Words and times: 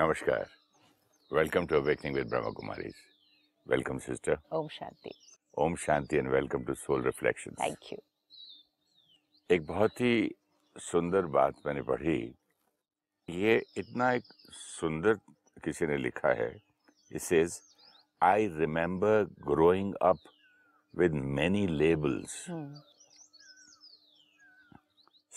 नमस्कार। 0.00 0.44
Welcome 1.30 1.66
to 1.66 1.76
awakening 1.76 2.14
with 2.16 2.28
Brahma 2.28 2.50
Kumari 2.58 2.90
welcome 3.66 3.98
sister 3.98 4.36
Om 4.56 4.68
Shanti. 4.68 5.10
Om 5.64 5.74
Shanti 5.82 6.16
and 6.16 6.28
welcome 6.32 6.62
to 6.64 6.74
soul 6.74 7.02
reflection 7.04 7.54
thank 7.60 7.92
you 7.92 7.98
एक 9.50 9.66
बहुत 9.66 10.00
ही 10.00 10.14
सुंदर 10.76 11.26
बात 11.36 11.54
मैंने 11.66 11.82
पढ़ी। 11.90 12.16
ये 13.28 13.54
इतना 13.78 14.10
एक 14.12 14.32
सुंदर 14.54 15.14
किसी 15.64 15.86
ने 15.86 15.96
लिखा 15.96 16.32
है। 16.42 16.50
It 17.10 17.20
says 17.20 17.60
I 18.22 18.48
remember 18.56 19.22
growing 19.52 19.94
up 20.02 20.18
with 20.94 21.22
many 21.38 21.66
labels 21.66 22.44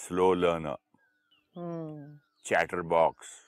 slow 0.07 0.33
learner 0.33 0.77
chatter 2.45 2.81
box 2.99 3.41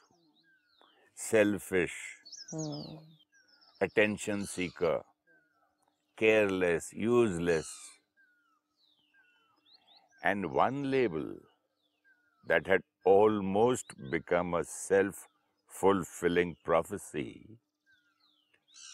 selfish, 1.15 2.19
Hmm. 2.51 2.97
attention 3.79 4.45
seeker, 4.45 5.03
careless, 6.17 6.91
useless. 6.93 7.69
And 10.21 10.51
one 10.51 10.91
label 10.91 11.37
that 12.47 12.65
had 12.65 12.81
almost 13.03 13.93
become 14.09 14.53
a 14.53 14.63
self 14.63 15.27
fulfilling 15.67 16.55
prophecy 16.63 17.59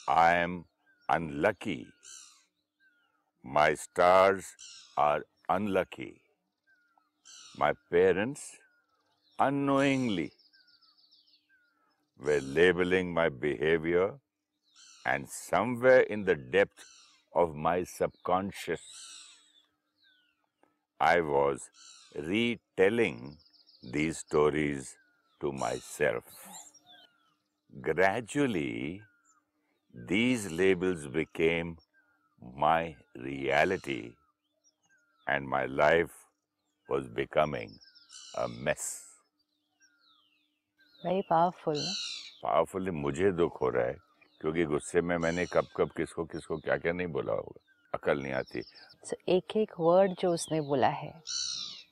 I 0.07 0.35
am 0.35 0.65
unlucky. 1.09 1.87
My 3.43 3.75
stars 3.75 4.55
are 4.97 5.25
unlucky. 5.47 6.23
My 7.57 7.73
parents 7.89 8.57
unknowingly 9.39 10.31
were 12.21 12.41
labeling 12.41 13.13
my 13.13 13.29
behavior 13.29 14.19
and 15.05 15.27
somewhere 15.29 16.01
in 16.01 16.23
the 16.25 16.35
depth 16.35 16.85
of 17.33 17.55
my 17.55 17.83
subconscious, 17.83 18.81
I 20.99 21.21
was 21.21 21.69
retelling 22.15 23.37
these 23.83 24.19
stories 24.19 24.95
to 25.39 25.51
myself. 25.51 26.23
Gradually, 27.81 29.01
these 29.93 30.51
labels 30.51 31.07
became 31.07 31.77
my 32.55 32.95
reality, 33.15 34.13
and 35.27 35.47
my 35.47 35.65
life 35.65 36.11
was 36.89 37.07
becoming 37.07 37.79
a 38.35 38.47
mess. 38.47 39.10
Very 41.07 41.23
powerful? 41.29 41.93
Powerfully 42.43 42.91
मुझे 42.91 43.31
दुख 43.31 43.61
हो 43.61 43.69
रहा 43.69 43.85
है 43.85 43.97
क्योंकि 44.41 44.65
गुस्से 44.65 45.01
में 45.01 45.17
मैंने 45.17 45.45
कब 45.45 45.67
कब 45.77 45.89
किसको 45.89 46.25
किसको 46.25 46.57
क्या 46.57 46.77
क्या 46.77 46.93
नहीं 46.93 47.07
बोला 47.07 47.33
होगा। 47.33 47.59
अकल 47.93 48.19
नहीं 48.19 48.33
आती। 48.33 48.61
So, 49.07 49.13
एक 49.29 49.57
एक 49.57 49.71
वर्ड 49.79 50.15
जो 50.19 50.33
उसने 50.33 50.61
बोला 50.61 50.87
है 50.87 51.23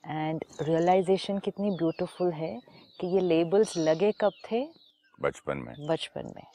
एंड 0.06 0.44
रियलाइजेशन 0.62 1.38
कितनी 1.38 1.70
ब्यूटीफुल 1.70 2.32
है 2.32 2.60
कि 3.00 3.06
ये 3.06 3.20
लेबल्स 3.20 3.76
लगे 3.76 4.12
कब 4.12 4.32
थे? 4.52 4.68
बचपन 5.20 5.58
में। 5.58 5.86
बचपन 5.86 6.32
में। 6.36 6.46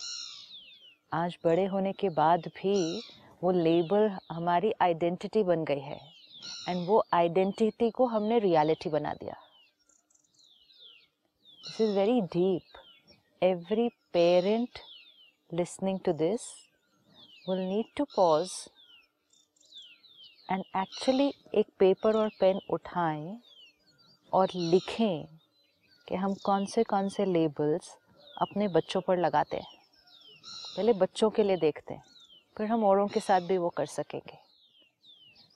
आज 1.14 1.38
बड़े 1.46 1.66
होने 1.66 1.94
के 1.94 2.10
बाद 2.10 2.40
भी 2.40 3.02
वो 3.44 3.52
लेबल 3.52 4.18
हमारी 4.32 4.74
आइडेंटिटी 4.82 5.44
बन 5.44 5.64
गई 5.64 5.80
है 5.80 6.00
एंड 6.70 6.88
वो 6.88 7.04
आइडेंटिटी 7.14 7.92
को 7.92 8.06
हमने 8.06 8.40
रियलिटी 8.40 8.90
बना 8.90 9.14
दिया। 9.14 9.36
This 11.68 11.80
is 11.82 11.92
very 11.92 12.22
deep 12.22 12.62
every 13.42 13.86
parent 14.14 14.80
listening 15.52 15.98
to 16.00 16.14
this 16.14 16.44
will 17.48 17.64
need 17.70 17.90
to 18.00 18.06
pause 18.12 18.54
and 20.50 20.64
actually 20.76 21.28
एक 21.54 21.68
पेपर 21.80 22.16
और 22.16 22.30
पेन 22.40 22.60
उठाएँ 22.70 23.38
और 24.34 24.50
लिखें 24.56 25.26
कि 26.08 26.16
हम 26.16 26.34
कौन 26.46 26.66
से 26.66 26.84
कौन 26.84 27.10
से 27.10 27.26
लेबल्स 27.26 27.90
अपने 28.42 28.68
बच्चों 28.68 29.02
पर 29.02 29.18
लगाते 29.18 29.58
हैं। 29.58 29.74
पहले 30.78 30.94
बच्चों 30.94 31.30
के 31.30 31.44
लिए 31.44 31.58
देखते 31.58 31.94
हैं, 31.94 32.04
फिर 32.58 32.68
हम 32.68 32.86
औरों 32.86 33.08
के 33.08 33.20
साथ 33.20 33.42
भी 33.42 33.58
वो 33.58 33.70
कर 33.70 33.86
सकेंगे। 33.86 34.38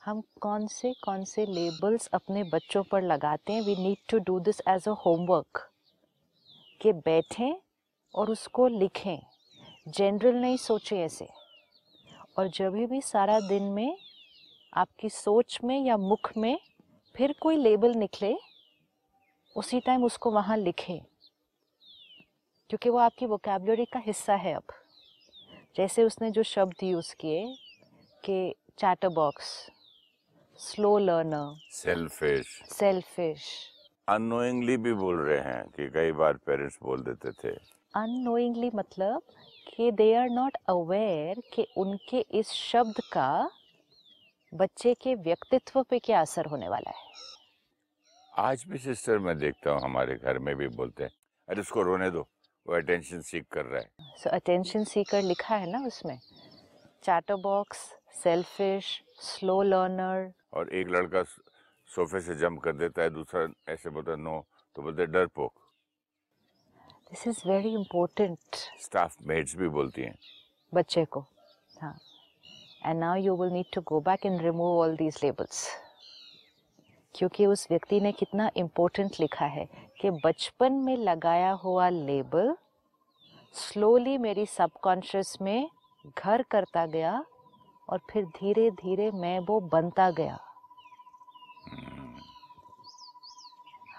हम 0.05 0.22
कौन 0.41 0.67
से 0.67 0.94
कौन 1.03 1.25
से 1.25 1.45
लेबल्स 1.45 2.07
अपने 2.13 2.44
बच्चों 2.44 2.84
पर 2.84 3.01
लगाते 3.03 3.53
हैं। 3.53 3.61
We 3.61 3.75
need 3.75 4.07
to 4.09 4.19
do 4.19 4.39
this 4.39 4.61
as 4.69 4.88
a 4.88 5.01
homework 5.05 5.69
कि 6.81 6.94
बैठें 6.94 7.62
और 8.16 8.31
उसको 8.31 8.67
लिखें। 8.67 9.19
जनरल 9.88 10.35
नहीं 10.35 10.57
सोचें 10.57 11.00
ऐसे। 11.00 11.29
और 12.38 12.47
जब 12.47 12.73
भी 12.73 13.01
सारा 13.01 13.40
दिन 13.40 13.63
में 13.63 13.97
आपकी 14.73 15.09
सोच 15.09 15.59
में 15.63 15.85
या 15.85 15.97
मुख 15.97 16.38
में 16.38 16.59
फिर 17.16 17.35
कोई 17.41 17.56
लेबल 17.56 17.94
निकले 17.95 18.38
उसी 19.56 19.79
टाइम 19.79 20.03
उसको 20.03 20.31
वहाँ 20.31 20.57
लिखें। 20.57 21.00
क्योंकि 22.69 22.90
वो 22.90 22.97
आपकी 22.97 23.25
वोकेबलरी 23.25 23.85
का 23.85 24.00
हिस्सा 24.00 24.35
है 24.35 24.53
अब। 24.53 24.63
जैसे 25.75 26.03
उसने 26.03 26.31
जो 26.31 26.44
शब्द 26.44 26.84
यूज़ 26.84 27.16
किए 27.16 27.56
कि 28.25 28.56
chatterbox 29.09 29.69
slow 30.57 30.97
learner 30.97 31.59
selfish 31.72 32.61
selfish 32.66 33.44
annoyingly 34.09 34.75
भी 34.78 34.94
बोल 34.94 35.18
रहे 35.18 35.40
हैं 35.40 35.64
कि 35.70 35.88
कई 35.90 36.12
बार 36.12 36.38
पेरेंट्स 36.46 36.78
बोल 36.84 37.02
देते 37.03 37.31
थे। 37.31 37.50
अननोइंगली 37.94 38.70
मतलब 38.75 39.22
कि 39.68 39.92
दे 39.92 40.14
आर 40.16 40.30
नॉट 40.30 40.56
अवेयर 40.70 41.42
कि 41.53 41.66
उनके 41.78 42.20
इस 42.40 42.52
शब्द 42.52 43.02
का 43.14 43.30
बच्चे 44.53 44.94
के 44.94 45.14
व्यक्तित्व 45.18 45.81
पे 45.90 46.00
क्या 46.00 46.22
असर 46.22 46.46
होने 46.46 46.70
वाला 46.70 46.92
है। 46.92 47.08
आज 48.34 48.64
भी 48.70 48.78
सिस्टर 48.78 49.20
मैं 49.20 49.38
देखता 49.38 49.72
हूँ 49.72 49.81
हमारे 49.81 50.16
घर 50.16 50.40
में 50.40 50.56
भी 50.56 50.68
बोलते 50.68 51.03
हैं 51.03 51.12
अरे 51.47 51.62
उसको 51.62 51.81
रोने 51.81 52.09
दो 52.12 52.28
वो 52.66 52.76
अटेंशन 52.76 53.22
सीख 53.22 53.46
कर 53.52 53.66
रहा 53.66 53.81
है। 53.81 54.16
सो 54.18 54.30
अटेंशन 54.30 54.84
सीकर 54.86 55.22
लिखा 55.22 55.56
है 55.56 55.72
ना 55.72 55.86
उसमें 55.88 56.18
chatter 57.03 57.36
box 57.44 57.78
selfish 58.24 59.00
slow 59.22 59.62
learner 59.64 60.31
और 60.53 60.74
एक 60.74 60.90
लड़का 60.90 61.24
सोफे 61.91 62.19
से 62.22 62.35
जंप 62.35 62.61
कर 62.63 62.73
देता 62.73 63.01
है 63.01 63.09
दूसरा 63.09 63.47
ऐसे 63.73 63.89
बोलता 63.89 64.11
है 64.11 64.17
नो 64.17 64.45
तो 64.75 64.81
बोलते 64.81 65.01
हैं 65.01 65.11
डरपोक। 65.11 65.53
This 67.09 67.27
is 67.27 67.41
very 67.47 67.73
important 67.73 68.55
staff 68.81 69.16
mates 69.27 69.55
भी 69.57 69.67
बोलती 69.69 70.01
हैं। 70.01 70.16
बच्चे 70.73 71.05
को 71.05 71.19
हाँ। 71.81 71.95
And 72.85 72.99
now 72.99 73.16
you 73.16 73.35
will 73.35 73.53
need 73.53 73.66
to 73.73 73.81
go 73.81 73.99
back 74.01 74.25
and 74.25 74.41
remove 74.41 74.79
all 74.79 74.95
these 74.95 75.19
labels 75.23 75.67
क्योंकि 77.16 77.45
उस 77.45 77.66
व्यक्ति 77.72 77.99
ने 77.99 78.11
कितना 78.11 78.49
इम्पोर्टेंट 78.57 79.19
लिखा 79.19 79.45
है 79.45 79.66
कि 80.01 80.09
बचपन 80.25 80.73
में 80.73 80.95
लगाया 80.97 81.51
हुआ 81.63 81.88
लेबल 81.89 82.55
स्लोली 83.55 84.17
मेरी 84.17 84.45
सबकॉन्शियस 84.45 85.38
में 85.41 85.69
घर 86.17 86.44
करता 86.51 86.85
गया 86.85 87.23
और 87.89 87.99
फिर 88.11 88.25
धीरे 88.38 88.69
धीरे 88.72 89.09
मैं 89.11 89.39
वो 89.39 89.59
बनता 89.72 90.09
गया। 90.11 90.38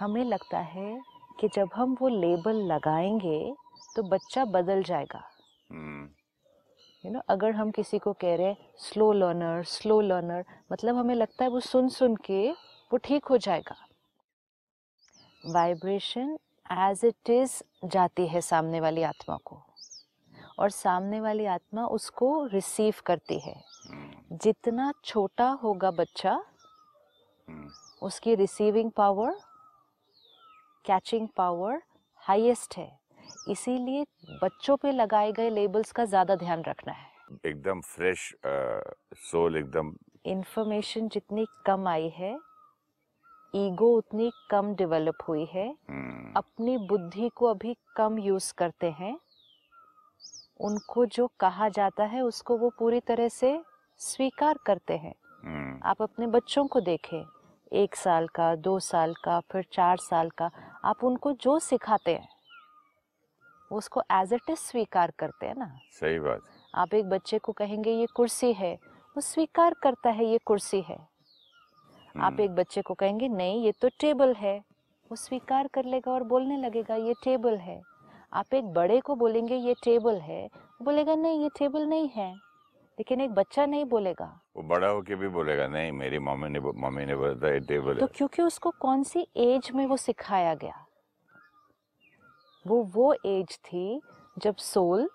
हमें 0.01 0.25
लगता 0.25 0.59
है 0.59 1.01
कि 1.41 1.49
जब 1.49 1.71
हम 1.75 1.97
वो 2.01 2.09
लेबल 2.09 2.57
लगाएँगे 2.67 3.55
तो 3.97 4.03
बच्चा 4.03 4.45
बदल 4.45 4.83
जाएगा। 4.83 5.23
यू 7.05 7.13
नो 7.13 7.21
अगर 7.29 7.53
हम 7.53 7.71
किसी 7.71 7.99
को 7.99 8.13
कह 8.13 8.35
रहे 8.37 8.47
हैं 8.47 8.73
स्लो 8.79 9.13
लर्नर 9.13 9.63
स्लो 9.65 10.01
लर्नर 10.01 10.45
मतलब 10.73 10.97
हमें 10.97 11.15
लगता 11.15 11.45
है 11.45 11.51
वो 11.51 11.61
सुन 11.61 11.89
सुन 11.89 12.17
के 12.17 12.51
वो 12.91 12.97
ठीक 12.97 13.25
हो 13.25 13.37
जाएगा। 13.37 13.77
वाइब्रेशन 15.45 16.39
एज 16.71 17.05
इट 17.05 17.31
इज़ 17.31 17.63
जाती 17.85 18.27
है 18.27 18.41
सामने 18.41 18.81
वाली 18.81 19.03
आत्मा 19.03 19.37
को। 19.45 19.63
और 20.59 20.71
सामने 20.71 21.21
वाली 21.21 21.47
आत्मा 21.47 21.87
उसको 21.89 22.47
रिसीव 22.47 22.95
करती 23.07 23.39
है। 23.39 23.55
हम्म, 23.91 24.37
जितना 24.37 24.93
छोटा 25.05 25.49
होगा 25.63 25.91
बच्चा 25.91 26.33
हम्म, 26.33 27.71
उसकी 28.03 28.35
receiving 28.35 28.91
power 28.91 29.39
catching 30.91 31.27
power 31.37 31.81
highest 32.23 32.77
है। 32.77 32.91
इसीलिए 33.49 34.05
बच्चों 34.43 34.77
पे 34.77 34.93
लगाए 34.93 35.33
गए 35.33 35.51
लेबल्स 35.51 35.93
का 35.93 36.05
ज़्यादा 36.05 36.35
ध्यान 36.37 36.63
रखना 36.63 36.93
है। 36.93 37.09
एकदम 37.47 37.81
फ्रेश 37.81 38.35
सोल 39.23 39.57
एकदम। 39.57 39.93
इंफॉर्मेशन 40.27 41.09
जितनी 41.09 41.47
कम 41.67 41.89
आई 41.89 42.09
है 42.09 42.33
ईगो 43.55 43.93
उतनी 43.97 44.31
कम 44.51 44.75
डेवलप 44.75 45.23
हुई 45.29 45.45
है। 45.45 45.69
हम्म, 45.91 46.33
अपनी 46.37 46.77
बुद्धि 46.89 47.29
को 47.37 47.47
अभी 47.47 47.77
कम 47.97 48.19
यूज़ 48.19 48.53
करते 48.59 48.91
हैं। 48.91 49.17
उनको 50.61 51.07
जो 51.09 51.31
कहा 51.41 51.69
जाता 51.69 52.05
है 52.05 52.23
उसको 52.23 52.57
वो 52.59 52.71
पूरी 52.79 53.01
तरह 53.01 53.29
से 53.29 53.61
स्वीकार 54.01 54.59
करते 54.67 54.97
हैं। 54.97 55.15
हम्म, 55.45 55.81
आप 55.85 56.03
अपने 56.03 56.27
बच्चों 56.29 56.67
को 56.67 56.81
देखें 56.83 57.23
एक 57.73 57.97
साल 57.97 58.27
का 58.29 58.55
दो 58.57 58.79
साल 58.81 59.15
का 59.25 59.39
फिर 59.53 59.65
चार 59.73 59.97
साल 60.01 60.31
का 60.33 60.51
आप 60.85 61.05
उनको 61.05 61.33
जो 61.33 61.59
सिखाते 61.59 62.15
हैं 62.15 62.29
उसको 63.73 64.03
एज 64.13 64.33
इट 64.33 64.51
इज़ 64.51 64.59
स्वीकार 64.59 65.11
करते 65.11 65.47
हैं 65.47 65.55
ना। 65.55 65.79
सही 65.93 66.19
बात 66.19 66.41
आप 66.75 66.95
एक 66.95 67.09
बच्चे 67.09 67.39
को 67.39 67.53
कहेंगे 67.53 67.93
ये 67.93 68.07
कुर्सी 68.07 68.53
है। 68.53 68.75
वो 69.17 69.21
स्वीकार 69.21 69.75
करता 69.75 70.11
है 70.11 70.25
ये 70.25 70.39
कुर्सी 70.39 70.81
है। 70.81 70.97
आप 70.97 72.33
हम्म, 72.33 72.41
एक 72.41 72.51
बच्चे 72.51 72.83
को 72.83 72.95
कहेंगे 72.95 73.29
नहीं 73.29 73.65
ये 73.65 73.73
तो 73.73 73.89
टेबल 73.89 74.35
है। 74.35 74.59
वो 75.11 75.17
स्वीकार 75.17 75.67
कर 75.67 75.85
लेगा 75.85 76.13
और 76.13 76.23
बोलने 76.23 76.57
लगेगा 76.57 76.95
ये 76.95 77.15
टेबल 77.25 77.57
है। 77.57 77.83
आप 78.33 78.55
एक 78.55 78.65
बड़े 78.65 79.01
को 79.01 79.15
बोलेंगे 79.15 79.57
ये 79.57 79.75
टेबल 79.75 80.21
है। 80.21 80.47
वो 80.47 80.85
बोलेगा 80.85 81.15
नहीं 81.15 81.43
ये 81.43 81.49
टेबल 81.59 81.87
नहीं 81.87 82.09
है। 82.09 82.35
लेकिन 82.99 83.21
एक 83.21 83.31
बच्चा 83.31 83.67
नहीं 83.67 83.85
बोलेगा। 83.85 84.40
वो 84.57 84.63
बड़ा 84.63 84.89
होके 84.89 85.15
भी 85.15 85.29
बोलेगा 85.29 85.67
नहीं 85.69 85.93
मेरी 85.93 86.19
मम्मी 86.19 86.49
ने 86.49 86.61
मम्मी 86.61 87.05
ने 87.07 87.17
बोला 87.17 87.35
था 87.35 87.59
टेबल 87.59 87.99
तो 87.99 88.07
क्योंकि 88.07 88.43
उसको 88.43 88.71
कौन 88.71 89.03
सी 89.03 89.27
एज 89.37 89.71
में 89.75 89.87
वो 89.87 89.97
सिखाया 89.97 90.55
गया? 90.55 90.87
वो 92.67 92.83
वो 92.95 93.15
एज 93.27 93.59
थी 93.65 94.01
जब 94.39 94.57
सोल 94.57 95.11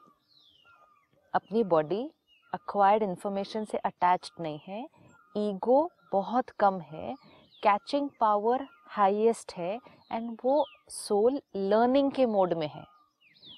अपनी 1.33 1.63
बॉडी 1.63 2.11
अक्वायर्ड 2.53 3.03
इंफॉर्मेशन 3.03 3.65
से 3.65 3.77
अटैच्ड 3.77 4.41
नहीं 4.41 4.59
है 4.67 4.89
ईगो 5.37 5.91
बहुत 6.11 6.49
कम 6.49 6.79
है 6.79 7.15
कैचिंग 7.63 8.09
पावर 8.19 8.67
हाईएस्ट 8.87 9.53
है 9.53 9.79
एंड 10.11 10.37
वो 10.45 10.65
सोल 10.89 11.41
लर्निंग 11.55 12.11
के 12.11 12.25
मोड 12.25 12.53
में 12.53 12.67
है। 12.67 12.85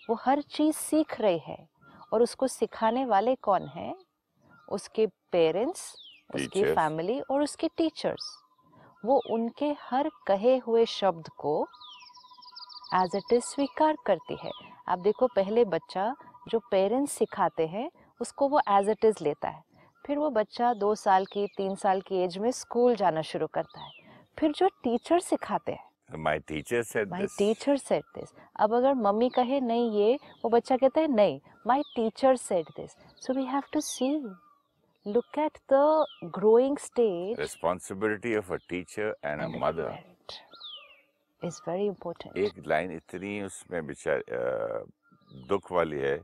वो 0.09 0.15
हर 0.15 0.41
चीज़ 0.41 0.75
सीख 0.75 1.21
रही 1.21 1.37
है 1.37 1.67
और 2.13 2.21
उसको 2.21 2.47
सिखाने 2.47 3.05
वाले 3.05 3.35
कौन 3.35 3.67
हैं? 3.67 3.95
उसके 4.67 5.05
पेरेंट्स 5.31 5.93
उसकी 6.35 6.63
फैमिली 6.63 7.19
और 7.21 7.41
उसके 7.41 7.67
टीचर्स। 7.77 8.31
वो 9.05 9.21
उनके 9.31 9.75
हर 9.81 10.09
कहे 10.27 10.57
हुए 10.57 10.85
शब्द 10.85 11.29
को 11.39 11.67
एज 12.95 13.15
इट 13.15 13.33
इज़ 13.33 13.43
स्वीकार 13.43 13.97
करती 14.05 14.37
है। 14.43 14.51
आप 14.89 14.99
देखो 14.99 15.27
पहले 15.27 15.65
बच्चा 15.65 16.13
जो 16.49 16.59
पेरेंट्स 16.71 17.11
सिखाते 17.11 17.67
हैं 17.67 17.89
उसको 18.21 18.47
वो 18.49 18.61
एज 18.69 18.89
इट 18.89 19.05
इज़ 19.05 19.23
लेता 19.23 19.49
है। 19.49 19.63
फिर 20.05 20.17
वो 20.17 20.29
बच्चा 20.29 20.73
दो 20.75 20.93
साल 20.95 21.25
की 21.25 21.45
तीन 21.57 21.75
साल 21.75 22.01
की 22.01 22.23
एज 22.23 22.37
में 22.37 22.51
स्कूल 22.51 22.95
जाना 22.95 23.21
शुरू 23.21 23.47
करता 23.47 23.79
है। 23.79 23.91
फिर 24.37 24.51
जो 24.51 24.67
टीचर 24.83 25.19
सिखाते 25.19 25.71
हैं। 25.71 25.85
My 26.15 26.39
teacher 26.39 26.83
said 26.83 27.13
this 27.13 27.37
teacher 27.37 27.77
said 27.77 28.03
this 28.15 28.29
अब 28.59 28.73
अगर 28.73 28.93
मम्मी 28.95 29.29
कहे 29.29 29.59
नहीं 29.61 29.91
ये 29.91 30.17
वो 30.43 30.49
बच्चा 30.49 30.77
कहता 30.77 31.01
है 31.01 31.07
नहीं 31.07 31.39
my 31.67 31.81
teacher 31.95 32.35
said 32.37 32.69
this 32.77 32.91
so 33.25 33.33
we 33.33 33.43
have 33.45 33.63
to 33.73 33.81
see 33.81 34.07
look 35.07 35.37
at 35.39 35.57
the 35.73 36.31
growing 36.37 36.77
stage 36.77 37.39
responsibility 37.39 38.35
of 38.35 38.51
a 38.53 38.55
teacher 38.69 39.15
and 39.25 39.41
a 39.41 39.47
mother 39.59 39.97
is 41.41 41.59
very 41.67 41.85
important 41.85 42.37
एक 42.37 42.67
लाइन 42.67 42.91
इतनी 42.91 43.41
उसमें 43.41 43.85
बेचार 43.87 44.23
दुख 45.47 45.71
वाली 45.71 45.99
है 45.99 46.17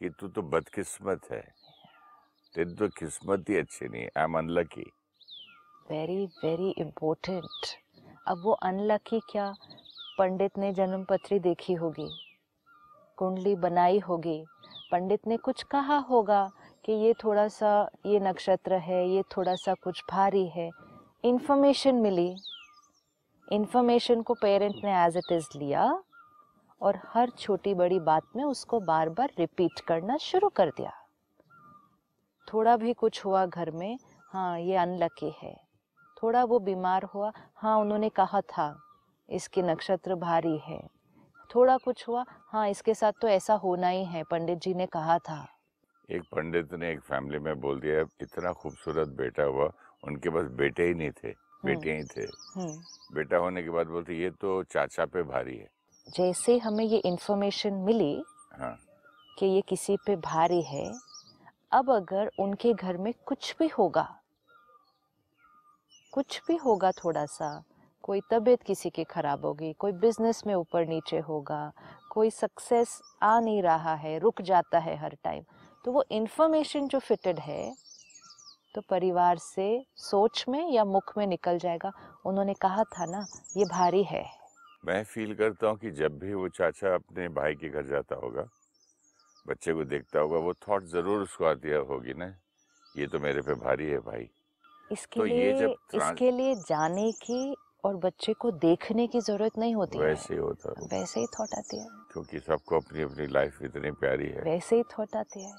कि 0.00 0.10
तू 0.10 0.28
तो 0.28 0.42
बदकिस्मत 0.42 1.30
है। 1.32 1.40
तेरी 2.54 2.74
तो 2.74 2.88
किस्मत 2.88 3.44
ही 3.48 3.56
अच्छी 3.56 3.88
नहीं 3.88 4.06
I 4.16 4.24
am 4.24 4.38
unlucky 4.38 4.90
very 5.90 6.24
very 6.44 6.70
important 6.78 7.66
अब 8.28 8.42
वो 8.42 8.52
अनलकी 8.62 9.20
क्या? 9.30 9.54
पंडित 10.18 10.58
ने 10.58 10.72
जन्म 10.72 11.04
पत्री 11.04 11.38
देखी 11.38 11.74
होगी 11.74 12.08
कुंडली 13.18 13.54
बनाई 13.56 13.98
होगी 13.98 14.42
पंडित 14.92 15.26
ने 15.26 15.36
कुछ 15.36 15.62
कहा 15.70 15.96
होगा 16.10 16.50
कि 16.84 16.92
ये 16.94 17.12
थोड़ा 17.14 17.46
सा 17.48 17.90
ये 18.06 18.20
नक्षत्र 18.20 18.74
है, 18.74 19.08
ये 19.08 19.22
थोड़ा 19.36 19.54
सा 19.56 19.74
कुछ 19.74 20.02
भारी 20.10 20.46
है। 20.48 20.70
इन्फॉर्मेशन 21.24 21.94
मिली। 21.96 22.34
इन्फॉर्मेशन 23.48 24.22
को 24.22 24.34
पेरेंट 24.34 24.84
ने 24.84 24.94
एज 24.96 25.16
इट 25.16 25.32
इज़ 25.32 25.46
लिया 25.56 25.84
और 26.80 26.98
हर 27.06 27.30
छोटी 27.30 27.74
बड़ी 27.74 27.98
बात 28.00 28.22
में 28.36 28.44
उसको 28.44 28.80
बार 28.80 29.08
बार 29.08 29.30
रिपीट 29.38 29.80
करना 29.80 30.16
शुरू 30.20 30.48
कर 30.48 30.70
दिया। 30.70 30.92
थोड़ा 32.48 32.76
भी 32.76 32.92
कुछ 32.94 33.24
हुआ 33.24 33.44
घर 33.46 33.70
में 33.70 33.98
हाँ 34.32 34.58
ये 34.60 34.76
अनलकी 34.76 35.32
है। 35.42 35.54
थोड़ा 36.16 36.44
वो 36.44 36.58
बीमार 36.60 37.04
हुआ 37.04 37.32
हाँ 37.56 37.78
उन्होंने 37.78 38.08
कहा 38.10 38.40
था, 38.40 38.76
इसकी 39.28 39.62
नक्षत्र 39.62 40.14
भारी 40.16 40.56
है। 40.58 40.80
थोड़ा 41.50 41.76
कुछ 41.76 42.06
हुआ 42.08 42.24
हाँ 42.52 42.68
इसके 42.68 42.94
साथ 42.94 43.12
तो 43.20 43.28
ऐसा 43.28 43.54
होना 43.54 43.88
ही 43.88 44.04
है, 44.04 44.22
पंडित 44.22 44.58
जी 44.58 44.74
ने 44.74 44.86
कहा 44.86 45.18
था। 45.20 45.46
एक 46.08 46.22
पंडित 46.32 46.72
ने 46.74 46.90
एक 46.92 47.00
फैमिली 47.00 47.38
में 47.38 47.60
बोल 47.60 47.80
दिया 47.80 48.00
इतना 48.22 48.52
खूबसूरत 48.52 49.08
बेटा 49.18 49.42
हुआ 49.44 49.70
उनके 50.04 50.30
पास 50.30 50.46
बेटे 50.58 50.86
ही 50.86 50.94
नहीं 50.94 51.10
थे 51.22 51.32
बेटे 51.64 51.96
ही 51.96 52.04
थे। 52.04 52.22
हम्म। 52.54 53.14
बेटा 53.14 53.36
होने 53.36 53.62
के 53.62 53.70
बाद 53.70 53.86
बोलते 53.86 54.14
ये 54.14 54.30
तो 54.40 54.62
चाचा 54.72 55.04
पे 55.06 55.22
भारी 55.22 55.56
है। 55.56 55.68
जैसे 56.06 56.58
हमें 56.58 56.84
ये 56.84 56.98
इन्फॉर्मेशन 57.06 57.74
मिली 57.86 58.14
हाँ। 58.52 58.76
कि 59.38 59.46
ये 59.46 59.60
किसी 59.68 59.96
पे 60.06 60.16
भारी 60.16 60.62
है 60.62 60.92
अब 61.72 61.90
अगर 61.90 62.30
उनके 62.38 62.72
घर 62.74 62.96
में 62.96 63.12
कुछ 63.26 63.54
भी 63.58 63.68
होगा 63.78 64.08
कुछ 66.12 66.40
भी 66.48 66.56
होगा 66.56 66.90
थोड़ा 66.92 67.24
सा 67.26 67.62
कोई 68.04 68.20
तबीयत 68.30 68.62
किसी 68.62 68.90
की 68.90 69.04
खराब 69.04 69.44
होगी 69.46 69.72
कोई 69.78 69.92
बिज़नेस 70.02 70.42
में 70.46 70.54
ऊपर 70.54 70.86
नीचे 70.86 71.18
होगा 71.28 71.72
कोई 72.10 72.30
सक्सेस 72.30 73.00
आ 73.22 73.38
नहीं 73.40 73.62
रहा 73.62 73.94
है 73.94 74.18
रुक 74.18 74.42
जाता 74.42 74.78
है 74.78 74.96
हर 74.96 75.16
टाइम 75.24 75.44
तो 75.84 75.92
वो 75.92 76.04
इन्फॉर्मेशन 76.12 76.88
जो 76.88 76.98
फिटेड 77.00 77.38
है 77.40 77.74
तो 78.74 78.80
परिवार 78.90 79.38
से 79.38 79.66
सोच 79.98 80.44
में 80.48 80.70
या 80.72 80.84
मुख 80.84 81.12
में 81.18 81.26
निकल 81.26 81.58
जाएगा। 81.58 81.92
उन्होंने 82.26 82.54
कहा 82.62 82.84
था 82.92 83.06
ना 83.06 83.26
ये 83.56 83.64
भारी 83.64 84.02
है। 84.04 84.24
मैं 84.84 85.02
फील 85.04 85.34
करता 85.34 85.68
हूँ 85.68 85.76
कि 85.78 85.90
जब 85.92 86.18
भी 86.18 86.34
वो 86.34 86.48
चाचा 86.50 86.94
अपने 86.94 87.28
भाई 87.30 87.54
के 87.54 87.68
घर 87.68 87.86
जाता 87.86 88.16
होगा 88.16 88.48
बच्चे 89.46 89.72
को 89.74 89.84
देखता 89.84 90.20
होगा 90.20 90.38
वो 90.38 90.52
थॉट 90.68 90.84
ज़रूर 90.88 91.22
उसको 91.22 91.44
आती 91.44 91.70
होगी 91.90 92.14
ना 92.14 92.34
ये 92.94 93.06
तो 93.06 93.18
मेरे 93.18 93.42
पे 93.42 93.54
भारी 93.56 93.86
है 93.86 93.98
भाई। 94.00 94.28
इसके 94.92 95.20
तो 95.20 95.26
ये 95.26 95.34
लिए 95.34 95.52
जब 95.58 95.74
इसके 95.94 96.30
लिए 96.30 96.54
जाने 96.68 97.10
की 97.22 97.54
और 97.84 97.96
बच्चे 97.96 98.32
को 98.32 98.50
देखने 98.50 99.06
की 99.06 99.20
ज़रूरत 99.20 99.58
नहीं 99.58 99.74
होती 99.74 99.98
वैसे 99.98 100.34
ही 100.34 100.40
होता 100.40 100.74
है। 100.78 100.86
वैसे 100.88 101.20
ही 101.20 101.26
थॉट 101.26 101.54
आती 101.58 101.78
है। 101.78 101.86
क्योंकि 102.12 102.38
सबको 102.38 102.76
अपनी 102.76 103.02
अपनी 103.02 103.26
लाइफ 103.26 103.62
इतनी 103.62 103.90
प्यारी 104.02 104.28
है। 104.28 104.42
वैसे 104.42 104.76
ही 104.76 104.82
थॉट 104.92 105.16
आती 105.16 105.44
है। 105.44 105.54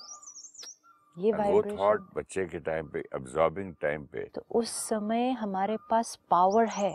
ये 1.17 1.31
वो 1.31 1.61
थॉट 1.63 2.07
बच्चे 2.15 2.45
के 2.45 2.59
टाइम 2.59 2.87
पे 2.87 3.03
अब्जॉर्बिंग 3.13 3.73
टाइम 3.81 4.05
पे 4.05 4.23
तो 4.35 4.43
उस 4.51 4.69
समय 4.87 5.29
हमारे 5.31 5.77
पास 5.89 6.17
पावर 6.31 6.67
है 6.67 6.93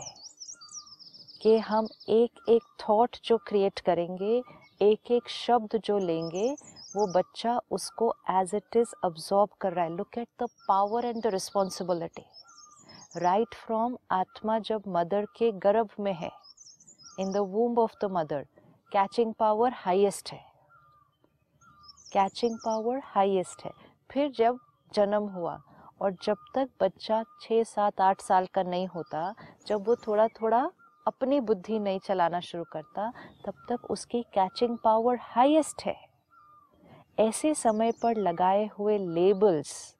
कि 1.41 1.57
हम 1.57 1.87
एक 2.09 2.49
एक 2.49 2.63
थॉट 2.81 3.17
जो 3.25 3.37
क्रिएट 3.37 3.79
करेंगे 3.79 4.41
एक 4.81 5.11
एक 5.11 5.29
शब्द 5.29 5.79
जो 5.85 5.97
लेंगे 5.97 6.47
वो 6.95 7.05
बच्चा 7.13 7.59
उसको 7.71 8.13
एज 8.29 8.55
इट 8.55 8.75
इज़ 8.77 8.93
अब्जॉर्ब 9.03 9.49
कर 9.61 9.73
रहा 9.73 9.85
है। 9.85 9.95
Look 9.95 10.17
at 10.17 10.27
the 10.43 10.47
power 10.67 11.05
and 11.05 11.21
the 11.23 11.27
responsibility 11.33 12.25
right 13.17 13.55
from 13.55 13.97
आत्मा 14.11 14.59
जब 14.59 14.83
मदर 14.87 15.25
के 15.25 15.51
गर्भ 15.51 15.89
में 15.99 16.13
है। 16.13 16.31
In 17.19 17.31
the 17.31 17.37
womb 17.37 17.79
of 17.79 17.93
the 18.01 18.05
mother 18.11 18.47
catching 18.91 19.33
power 19.33 19.71
highest 19.75 20.31
है। 20.31 20.41
कैचिंग 22.13 22.57
पावर 22.57 23.01
हाईएस्ट 23.03 23.65
है। 23.65 23.71
फिर 24.11 24.31
जब 24.31 24.59
जन्म 24.93 25.23
हुआ 25.23 25.61
और 26.01 26.15
जब 26.23 26.37
तक 26.55 26.69
बच्चा 26.81 27.23
छः 27.41 27.63
सात, 27.63 28.01
आठ 28.01 28.21
साल 28.21 28.45
का 28.45 28.63
नहीं 28.63 28.87
होता, 28.87 29.35
जब 29.67 29.87
वो 29.87 29.95
थोड़ा 29.95 30.27
थोड़ा 30.27 30.71
अपनी 31.07 31.39
बुद्धि 31.39 31.79
नहीं 31.79 31.99
चलाना 31.99 32.39
शुरू 32.39 32.63
करता, 32.63 33.13
तब 33.45 33.53
तक 33.69 33.91
उसकी 33.91 34.23
कैचिंग 34.23 34.77
पावर 34.77 35.17
हाईएस्ट 35.21 35.81
है। 35.85 36.09
ऐसे 37.19 37.53
समय 37.53 37.91
पर 37.91 38.17
लगाए 38.17 38.69
हुए 38.79 38.97
लेबल्स 38.97 39.98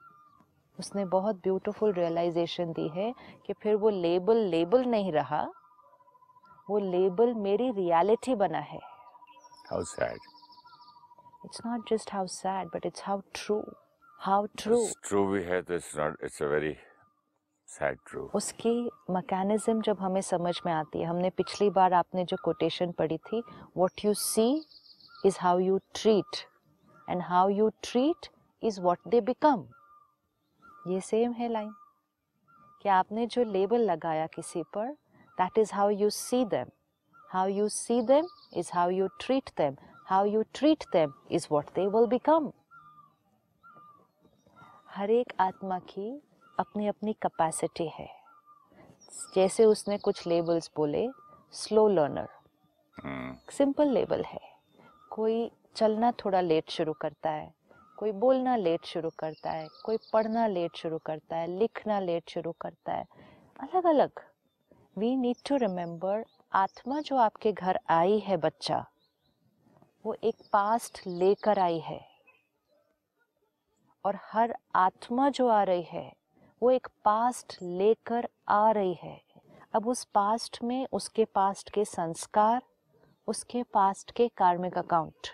उसने 0.79 1.05
बहुत 1.05 1.35
ब्यूटीफुल 1.43 1.93
रियलाइजेशन 1.93 2.71
दी 2.73 2.87
है 2.95 3.13
कि 3.45 3.53
फिर 3.61 3.75
वो 3.75 3.89
लेबल 3.89 4.37
लेबल 4.51 4.85
नहीं 4.85 5.11
रहा। 5.11 5.41
वो 6.69 6.77
लेबल 6.79 7.33
मेरी 7.33 7.69
रियलिटी 7.71 8.35
बना 8.35 8.59
है। 8.59 8.79
How 9.69 9.83
sad 9.83 10.17
it's 11.45 11.61
not 11.65 11.89
just 11.89 12.13
how 12.13 12.27
sad 12.27 12.67
but 12.75 12.85
it's 12.85 13.03
how 13.05 13.21
true 13.33 13.63
how 14.19 14.45
true 14.57 14.85
true 15.07 15.25
भी 15.27 15.41
है 15.43 15.61
तो 15.61 15.73
it's 15.75 15.95
not 15.97 16.17
it's 16.23 16.41
a 16.43 16.45
very 16.45 16.75
sad 17.69 17.97
true 18.07 18.29
उसकी 18.35 18.73
मैकेनिज्म 19.11 19.81
जब 19.81 19.99
हमें 20.01 20.21
समझ 20.21 20.53
में 20.65 20.71
आती 20.73 20.99
है 20.99 21.05
हमने 21.05 21.29
पिछली 21.37 21.69
बार 21.69 21.93
आपने 21.93 22.25
जो 22.25 22.37
कोटेशन 22.43 22.91
पढ़ी 22.99 23.17
थी 23.17 23.41
what 23.77 24.05
you 24.05 24.13
see 24.21 24.47
is 25.25 25.37
how 25.41 25.59
you 25.59 25.77
treat 26.01 26.45
and 27.09 27.21
how 27.23 27.49
you 27.49 27.69
treat 27.83 28.29
is 28.63 28.81
what 28.81 29.07
they 29.07 29.21
become 29.29 29.67
ये 30.87 30.99
सेम 31.01 31.31
है 31.31 31.47
लाइन 31.47 31.71
कि 32.81 32.89
आपने 32.89 33.25
जो 33.27 33.43
लेबल 33.43 33.81
लगाया 33.81 34.27
किसी 34.27 34.63
पर 34.73 34.91
that 35.37 35.57
is 35.57 35.73
how 35.73 35.89
you 35.89 36.09
see 36.09 36.43
them 36.45 36.69
how 37.29 37.47
you 37.47 37.67
see 37.69 38.01
them 38.01 38.27
is 38.53 38.71
how 38.73 38.89
you 38.89 39.07
treat 39.19 39.49
them 39.57 39.75
how 40.05 40.25
you 40.25 40.43
treat 40.53 40.83
them 40.93 41.13
is 41.31 41.47
what 41.51 41.73
they 41.75 41.87
will 41.87 42.07
become 42.07 42.51
हर 44.95 45.11
एक 45.11 45.33
आत्मा 45.39 45.79
की 45.79 46.09
अपनी 46.59 46.87
अपनी 46.87 47.13
कैपेसिटी 47.13 47.87
है. 47.87 48.07
जैसे 49.35 49.65
उसने 49.65 49.97
कुछ 49.97 50.25
लेबल्स 50.27 50.71
बोले 50.75 51.07
स्लो 51.53 51.87
लर्नर 51.87 52.27
सिंपल 53.51 53.89
लेबल 53.89 54.23
है. 54.23 54.39
कोई 55.09 55.49
चलना 55.75 56.11
थोड़ा 56.25 56.41
लेट 56.41 56.69
शुरू 56.69 56.93
करता 56.93 57.29
है. 57.29 57.53
कोई 57.99 58.11
बोलना 58.11 58.55
लेट 58.55 58.85
शुरू 58.85 59.09
करता 59.19 59.51
है, 59.51 59.67
कोई 59.85 59.97
पढ़ना 60.13 60.47
लेट 60.47 60.75
शुरू 60.75 60.97
करता 60.97 61.35
है, 61.35 61.47
लिखना 61.47 61.99
लेट 61.99 62.29
शुरू 62.29 62.51
करता 62.51 62.93
है। 62.93 63.05
अलग 63.59 63.85
अलग 63.85 64.19
वी 64.97 65.15
नीड 65.15 65.37
टू 65.47 65.55
रिमेम्बर 65.55 66.23
आत्मा 66.53 66.99
जो 66.99 67.15
आपके 67.15 67.51
घर 67.51 67.79
आई 67.89 68.19
है 68.19 68.37
बच्चा, 68.37 68.85
वो 70.05 70.15
एक 70.23 70.35
पास्ट 70.53 71.01
लेकर 71.07 71.59
आई 71.59 71.79
है। 71.79 71.99
और 74.05 74.19
हर 74.23 74.55
आत्मा 74.75 75.29
जो 75.29 75.47
आ 75.47 75.63
रही 75.63 75.83
है, 75.83 76.13
वो 76.61 76.71
एक 76.71 76.87
पास्ट 77.05 77.57
लेकर 77.61 78.27
आ 78.49 78.71
रही 78.71 78.93
है। 78.93 79.21
अब 79.73 79.87
उस 79.87 80.03
पास्ट 80.03 80.59
में 80.63 80.87
उसके 80.91 81.25
पास्ट 81.25 81.69
के 81.69 81.85
संस्कार, 81.85 82.61
उसके 83.27 83.63
पास्ट 83.63 84.11
के 84.11 84.27
कार्मिक 84.27 84.77
अकाउंट 84.77 85.27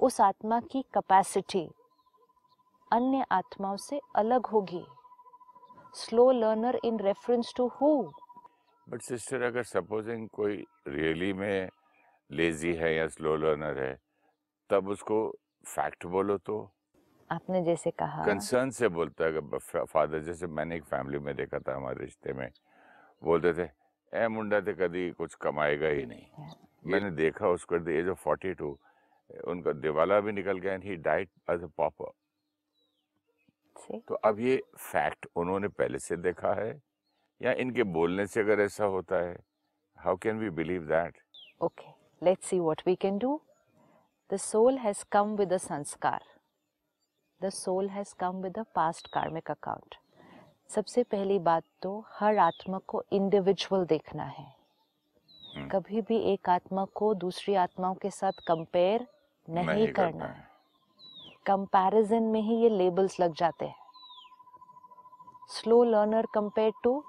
उस 0.00 0.20
आत्मा 0.20 0.60
की 0.60 0.82
कैपेसिटी 0.82 1.68
अन्य 2.92 3.24
आत्माओं 3.32 3.76
से 3.78 4.00
अलग 4.16 4.46
होगी। 4.46 4.84
Slow 5.94 6.30
learner 6.32 6.78
in 6.84 6.98
reference 7.00 7.52
to 7.56 7.66
who 7.76 7.90
but 8.86 9.02
sister 9.02 9.42
अगर 9.42 9.62
सपोजिंग 9.64 10.28
कोई 10.34 10.64
रियली 10.88 11.32
में 11.32 11.68
लेजी 12.30 12.72
है 12.74 12.94
या 12.94 13.06
स्लो 13.08 13.36
लर्नर 13.36 13.78
है 13.78 13.94
तब 14.70 14.88
उसको 14.88 15.18
फैक्ट 15.66 16.06
बोलो 16.06 16.36
तो। 16.38 16.56
आपने 17.30 17.62
जैसे 17.64 17.90
कहा। 17.92 18.24
कंसर्न 18.24 18.70
से 18.70 18.88
बोलता 18.90 19.24
है 19.24 19.84
फादर 19.84 20.22
जैसे 20.22 20.46
मैंने 20.48 20.76
एक 20.76 20.84
फैमिली 20.84 21.18
में 21.18 21.34
देखा 21.36 21.58
था 21.58 21.76
हमारे 21.76 22.04
रिश्ते 22.04 22.32
में 22.32 22.48
बोलते 23.22 23.52
थे 23.54 23.68
ए 24.12 24.26
मुंडा 24.28 24.60
तो 24.60 24.74
कभी 24.76 25.10
कुछ 25.12 25.34
कमाएगा 25.42 25.88
ही 25.88 26.04
नहीं। 26.06 26.50
मैंने 26.84 27.10
देखा 27.16 27.48
उसको 27.48 27.76
एज 27.90 28.08
ऑफ़ 28.08 28.18
फोर्टी 28.22 28.52
टू 28.54 28.78
उनका 29.48 29.72
दिवाला 29.72 30.20
भी 30.20 30.32
निकल 30.32 30.58
गया 30.58 30.72
and 30.72 30.84
he 30.84 30.96
died 31.06 31.28
as 31.50 31.62
a 31.62 31.68
pauper 31.76 32.10
तो 34.08 34.14
अब 34.14 34.40
ये 34.40 34.60
फैक्ट 34.78 35.26
उन्होंने 35.36 35.68
पहले 35.68 35.98
से 35.98 36.16
देखा 36.18 36.52
है 36.54 36.80
या 37.40 37.52
इनके 37.62 37.82
बोलने 37.92 38.26
से 38.26 38.40
अगर 38.40 38.60
ऐसा 38.60 38.84
होता 38.84 39.16
है 39.16 39.36
how 39.98 40.16
can 40.16 40.38
we 40.38 40.50
believe 40.50 40.86
that 40.86 41.18
Okay, 41.60 41.90
let's 42.22 42.48
see 42.48 42.60
what 42.60 42.80
we 42.86 42.96
can 42.96 43.18
do. 43.18 43.40
The 44.30 44.38
soul 44.38 44.78
has 44.78 45.04
come 45.06 45.36
with 45.36 45.52
a 45.52 45.58
sanskar. 45.58 46.20
The 47.40 47.50
soul 47.50 47.88
has 47.88 48.14
come 48.14 48.40
with 48.42 48.56
a 48.56 48.64
past 48.78 49.10
karmic 49.10 49.48
account. 49.48 49.98
सबसे 50.70 51.02
पहली 51.04 51.38
बात 51.38 51.64
तो 51.82 51.92
हर 52.10 52.38
आत्मा 52.38 52.78
को 52.88 53.02
इंडिविजुअल 53.12 53.84
देखना 53.86 54.24
है 54.24 54.46
हम्म। 55.56 55.68
कभी 55.68 56.00
भी 56.00 56.18
एक 56.32 56.48
आत्मा 56.48 56.84
को 56.94 57.12
दूसरी 57.14 57.54
आत्माओं 57.54 57.94
के 57.94 58.10
साथ 58.10 58.40
कंपेयर 58.46 59.06
नहीं, 59.48 59.86
करना 59.92 60.24
है 60.24 60.51
कंपैरिजन 61.46 62.22
में 62.22 62.40
ही 62.40 62.56
ये 62.62 62.68
लेबल्स 62.68 63.20
लग 63.20 63.34
जाते 63.34 63.64
हैं। 63.64 63.74
Slow 65.50 65.82
learner 65.84 66.26
compare 66.34 66.72
to 66.84 67.02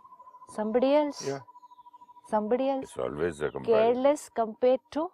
somebody 0.55 0.89
else 0.95 1.19
Yeah. 1.27 1.41
somebody 2.31 2.67
else 2.69 2.83
it's 2.83 2.99
always 2.99 3.43
a 3.43 3.47
comparison 3.47 4.01
careless 4.01 4.23
compared 4.39 4.83
to 4.95 5.07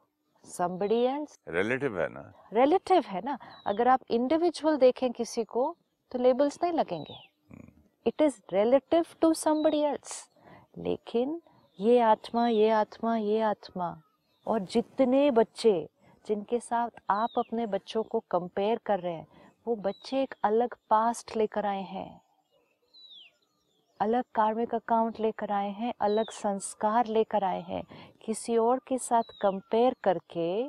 somebody 0.46 1.02
else 1.10 1.38
relative 1.50 2.00
है 2.00 2.08
ना? 2.14 2.22
रिलेटिव 2.54 3.04
है 3.08 3.22
ना? 3.26 3.38
अगर 3.68 3.88
आप 3.88 4.00
इंडिविजुअल 4.10 4.78
देखें 4.78 5.12
किसी 5.12 5.44
को 5.44 5.76
तो 6.12 6.20
लेबल्स 6.20 6.60
नहीं 6.64 6.74
लगेंगे। 6.74 7.18
It 8.06 8.22
is 8.22 8.40
relative 8.54 9.06
to 9.22 9.34
somebody 9.34 9.84
else 9.94 10.14
लेकिन 10.78 11.42
ये 11.80 12.00
आत्मा 12.00 12.48
ये 12.48 12.70
आत्मा 12.70 13.16
ये 13.18 13.40
आत्मा 13.42 13.96
और 14.48 14.60
जितने 14.60 15.30
बच्चे 15.32 15.74
जिनके 16.30 16.60
साथ 16.60 16.90
आप 17.10 17.30
अपने 17.38 17.66
बच्चों 17.68 18.04
को 18.04 18.20
कंपेयर 18.20 18.78
कर 18.78 19.00
रहे 19.00 19.14
हैं, 19.14 19.28
वो 19.68 19.76
बच्चे 19.76 20.24
एक 20.24 20.36
अलग 20.44 20.76
पास्ट 20.90 21.38
लेकर 21.38 21.66
आए 21.66 21.82
हैं। 21.82 22.22
अलग 24.02 24.24
कार्मिक 24.36 24.76
अकाउंट 24.76 25.20
लेकर 25.20 25.52
आए 25.52 25.70
हैं, 25.70 25.94
अलग 26.02 26.30
संस्कार 26.30 27.06
लेकर 27.06 27.44
आए 27.44 27.62
हैं। 27.62 27.84
किसी 28.22 28.58
और 28.58 28.80
के 28.88 28.98
साथ 28.98 29.24
कंपेयर 29.42 29.96
करके 30.04 30.68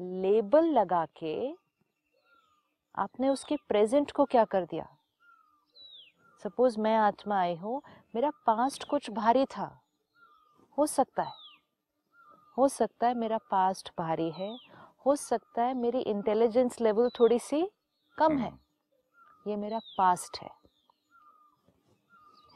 लेबल 0.00 0.64
लगा 0.64 1.06
के, 1.06 1.54
आपने 2.96 3.28
उसके 3.28 3.56
प्रेजेंट 3.56 4.10
को 4.10 4.24
क्या 4.24 4.44
कर 4.44 4.64
दिया? 4.64 4.96
सपोज़ 6.42 6.80
मैं 6.80 6.96
आत्मा 6.96 7.40
आई 7.40 7.54
हूँ, 7.54 7.82
मेरा 8.14 8.30
पास्ट 8.30 8.84
कुछ 8.84 9.10
भारी 9.10 9.44
था। 9.44 9.82
हो 10.78 10.86
सकता 10.86 11.22
है। 11.22 11.46
हो 12.58 12.68
सकता 12.68 13.06
है 13.06 13.14
मेरा 13.14 13.38
पास्ट 13.38 13.92
भारी 13.98 14.30
है 14.30 14.75
हो 15.06 15.16
सकता 15.16 15.62
है 15.62 15.74
मेरी 15.74 16.00
इंटेलिजेंस 16.00 16.80
लेवल 16.80 17.10
थोड़ी 17.20 17.38
सी 17.38 17.70
कम 18.18 18.38
है। 18.38 18.52
ये 19.46 19.56
मेरा 19.56 19.78
पास्ट 19.78 20.38
है। 20.42 20.50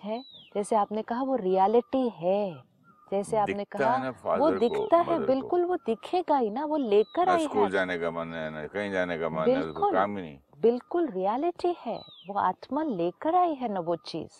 है? 0.05 0.25
जैसे 0.55 0.77
आपने 0.77 1.03
कहा 1.03 1.23
वो 1.23 1.37
रियलिटी 1.37 2.09
है। 2.09 2.71
जैसे 3.13 3.37
आपने 3.37 3.65
कहा 3.65 4.37
वो 4.37 4.51
दिखता 4.51 4.97
है 4.97 5.19
बिल्कुल 5.27 5.65
वो 5.65 5.77
दिखेगा 5.77 6.37
ही 6.37 6.51
ना 6.51 6.65
वो 6.65 6.77
लेकर 6.77 7.29
आई 7.29 7.45
स्कूल 7.45 7.71
जाने 7.71 7.99
का 7.99 8.11
मन 8.11 8.35
है 8.35 8.51
ना 8.51 8.67
कहीं 8.67 8.93
जाने 8.93 9.19
का 9.19 9.29
मन 9.29 9.51
है 9.51 9.63
उसको। 9.63 9.93
काम 9.93 10.17
ही 10.17 10.23
नहीं। 10.23 10.39
बिल्कुल 10.61 11.07
रियलिटी 11.07 11.77
है। 11.87 11.99
वो 12.29 12.39
आत्मा 12.39 12.83
लेकर 12.83 13.35
आई 13.35 13.55
है 13.55 13.69
ना 13.69 13.81
वो 13.81 13.97
चीज़। 13.97 14.33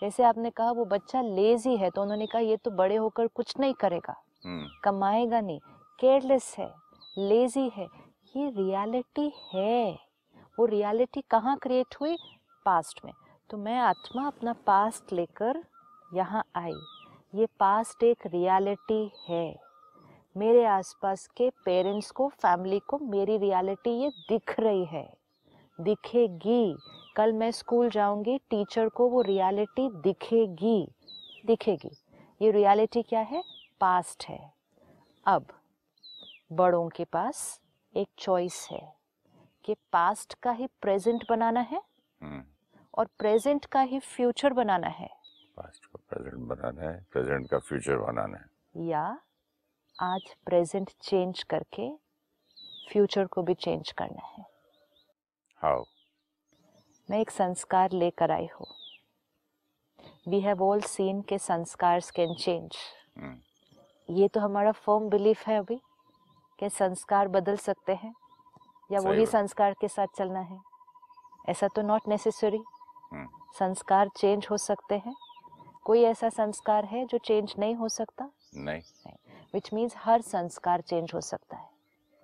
जैसे 0.00 0.24
आपने 0.24 0.50
कहा 0.50 0.70
वो 0.70 0.84
बच्चा 0.84 1.20
लेजी 1.20 1.76
है 1.76 1.90
तो 1.90 2.02
उन्होंने 2.02 2.26
कहा 2.26 2.40
ये 2.40 2.56
तो 2.56 2.70
बड़े 2.70 2.96
होकर 2.96 3.26
कुछ 3.26 3.54
नहीं 3.60 3.74
करेगा। 3.74 4.22
हम्म, 4.44 4.68
कमाएगा 4.84 5.40
नहीं। 5.40 5.60
केयरलेस 6.00 6.56
है। 6.58 6.85
लेजी 7.18 7.68
है। 7.68 7.88
ये 8.36 8.50
रियलिटी 8.50 9.32
है। 9.54 9.98
वो 10.58 10.66
रियलिटी 10.66 11.20
कहाँ 11.20 11.58
क्रिएट 11.58 11.96
हुई? 12.00 12.16
पास्ट 12.64 13.00
में। 13.04 13.12
तो 13.50 13.56
मैं 13.56 13.78
आत्मा 13.78 14.26
अपना 14.26 14.52
पास्ट 14.52 15.12
लेकर 15.12 15.64
यहाँ 16.14 16.44
आई। 16.56 16.74
ये 17.34 17.46
पास्ट 17.46 18.02
एक 18.02 18.26
रियलिटी 18.26 19.12
है। 19.28 19.60
मेरे 20.36 20.64
आसपास 20.64 21.26
के 21.26 21.50
पेरेंट्स 21.64 22.10
को, 22.10 22.28
फैमिली 22.28 22.78
को 22.78 22.98
मेरी 22.98 23.38
रियलिटी 23.38 23.90
ये 23.90 24.08
दिख 24.08 24.60
रही 24.60 24.84
है। 24.84 25.14
दिखेगी। 25.80 26.76
कल 27.16 27.32
मैं 27.32 27.50
स्कूल 27.50 27.90
जाऊँगी, 27.90 28.38
टीचर 28.38 28.88
को 28.88 29.08
वो 29.08 29.22
रियलिटी 29.22 29.90
दिखेगी। 29.90 30.88
दिखेगी। 31.46 31.90
ये 32.42 32.50
रियलिटी 32.50 33.02
क्या 33.02 33.20
है? 33.20 33.44
पास्ट 33.80 34.24
है। 34.24 34.52
अब 35.26 35.46
बड़ों 36.50 36.88
के 36.88 37.04
पास 37.04 37.38
एक 37.94 38.08
चॉइस 38.18 38.66
है 38.72 38.80
कि 39.64 39.74
पास्ट 39.92 40.34
का 40.42 40.50
ही 40.50 40.66
प्रेजेंट 40.82 41.24
बनाना 41.30 41.60
है 41.60 41.80
हम्म, 42.22 42.42
और 42.94 43.08
प्रेजेंट 43.18 43.64
का 43.64 43.80
ही 43.80 43.98
फ्यूचर 43.98 44.52
बनाना 44.52 44.88
है। 44.88 45.08
पास्ट 45.56 45.86
को 45.86 45.98
प्रेजेंट 46.08 46.46
बनाना 46.48 46.82
है 46.82 46.98
प्रेजेंट 47.12 47.48
का 47.50 47.58
फ्यूचर 47.58 47.96
बनाना 47.96 48.38
है। 48.38 48.86
या 48.88 49.02
आज 49.96 50.34
प्रेजेंट 50.46 50.90
चेंज 51.02 51.42
करके 51.42 51.90
फ्यूचर 52.90 53.26
को 53.26 53.42
भी 53.42 53.54
चेंज 53.54 53.92
करना 53.92 54.26
है। 54.26 54.44
हाउ 55.60 55.84
मैं 57.08 57.20
एक 57.20 57.30
संस्कार 57.30 57.92
लेकर 57.92 58.30
आई 58.30 58.48
हूँ। 58.54 58.66
वी 60.28 60.40
हैव 60.40 60.62
ऑल 60.62 60.80
सीन 60.82 61.20
के 61.22 61.38
संस्कार 61.38 62.00
कैन 62.16 62.34
चेंज 62.34 62.76
हम्म, 63.18 63.36
ये 64.08 64.28
तो 64.28 64.40
हमारा 64.40 64.72
फर्म 64.72 65.08
बिलीफ 65.08 65.46
है 65.48 65.58
अभी। 65.58 65.80
कि 66.58 66.70
संस्कार 66.70 67.28
बदल 67.28 67.56
सकते 67.56 67.94
हैं 67.94 68.14
या 68.92 69.00
वही 69.00 69.26
संस्कार 69.26 69.74
के 69.80 69.88
साथ 69.88 70.06
चलना 70.18 70.40
है? 70.40 70.58
ऐसा 71.48 71.68
तो 71.68 71.82
नॉट 71.82 72.00
नेसेसरी 72.08 72.62
हम्म। 73.12 73.28
संस्कार 73.58 74.08
चेंज 74.16 74.46
हो 74.50 74.56
सकते 74.56 74.94
हैं। 74.94 75.14
कोई 75.84 76.02
ऐसा 76.02 76.28
संस्कार 76.28 76.84
है 76.84 77.06
जो 77.06 77.18
चेंज 77.18 77.54
नहीं 77.58 77.74
हो 77.74 77.88
सकता? 77.88 78.30
नहीं। 78.54 79.12
विच 79.54 79.70
मीन्स 79.74 79.94
हर 79.98 80.20
संस्कार 80.20 80.80
चेंज 80.80 81.10
हो 81.14 81.20
सकता 81.20 81.56
है। 81.56 81.68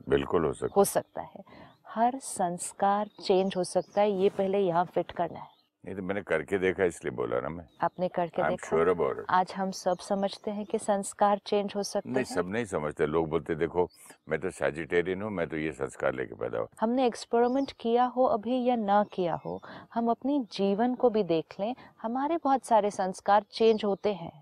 बिल्कुल 0.09 0.45
हो 0.45 0.53
सकता 0.53 0.75
हो 0.77 0.85
सकता 0.85 1.23
है। 1.23 1.45
हर 1.89 2.19
संस्कार 2.19 3.09
चेंज 3.23 3.57
हो 3.57 3.65
सकता 3.65 4.01
है 4.01 4.13
ये 4.13 4.29
पहले 4.29 4.59
यहाँ 4.59 4.85
फिट 4.85 5.11
करना 5.11 5.41
है। 5.41 5.52
नहीं 5.85 5.95
तो 5.97 6.03
मैंने 6.03 6.21
करके 6.23 6.59
देखा 6.59 6.85
इसलिए 6.85 7.13
बोला 7.17 7.39
ना 7.41 7.49
मैं। 7.49 7.65
आपने 7.83 8.09
करके 8.09 8.43
एम 8.43 8.49
देखा? 8.49 8.69
श्योर 8.69 8.89
अबाउट 8.89 9.19
इट 9.19 9.25
आज 9.31 9.53
हम 9.57 9.71
सब 9.71 9.99
समझते 9.99 10.51
हैं 10.51 10.65
कि 10.67 10.79
संस्कार 10.79 11.41
चेंज 11.47 11.73
हो 11.77 11.83
सकते 11.83 12.09
नहीं 12.09 12.25
हैं। 12.25 12.35
सब 12.35 12.51
नहीं 12.51 12.65
समझते। 12.65 13.07
लोग 13.07 13.29
बोलते 13.31 13.55
देखो 13.55 13.89
मैं 14.29 14.39
तो 14.41 14.51
सैजिटेरियन 14.51 15.23
हूँ 15.23 15.31
मैं 15.31 15.49
तो 15.49 15.57
ये 15.57 15.73
संस्कार 15.73 16.15
लेके 16.15 16.35
पैदा 16.35 16.59
हुआ 16.59 16.69
हमने 16.81 17.07
एक्सपेरिमेंट 17.07 17.73
किया 17.81 18.05
हो 18.07 18.25
अभी 18.29 18.63
या 18.65 18.77
ना 18.77 19.03
किया 19.13 19.35
हो 19.45 19.61
हम 19.95 20.11
अपनी 20.11 20.39
जीवन 20.53 20.95
को 20.95 21.11
भी 21.11 21.23
देख 21.25 21.61
लें। 21.61 21.75
हमारे 22.03 22.37
बहुत 22.45 22.65
सारे 22.65 22.91
संस्कार 22.93 23.45
चेंज 23.51 23.85
होते 23.85 24.13
हैं। 24.15 24.33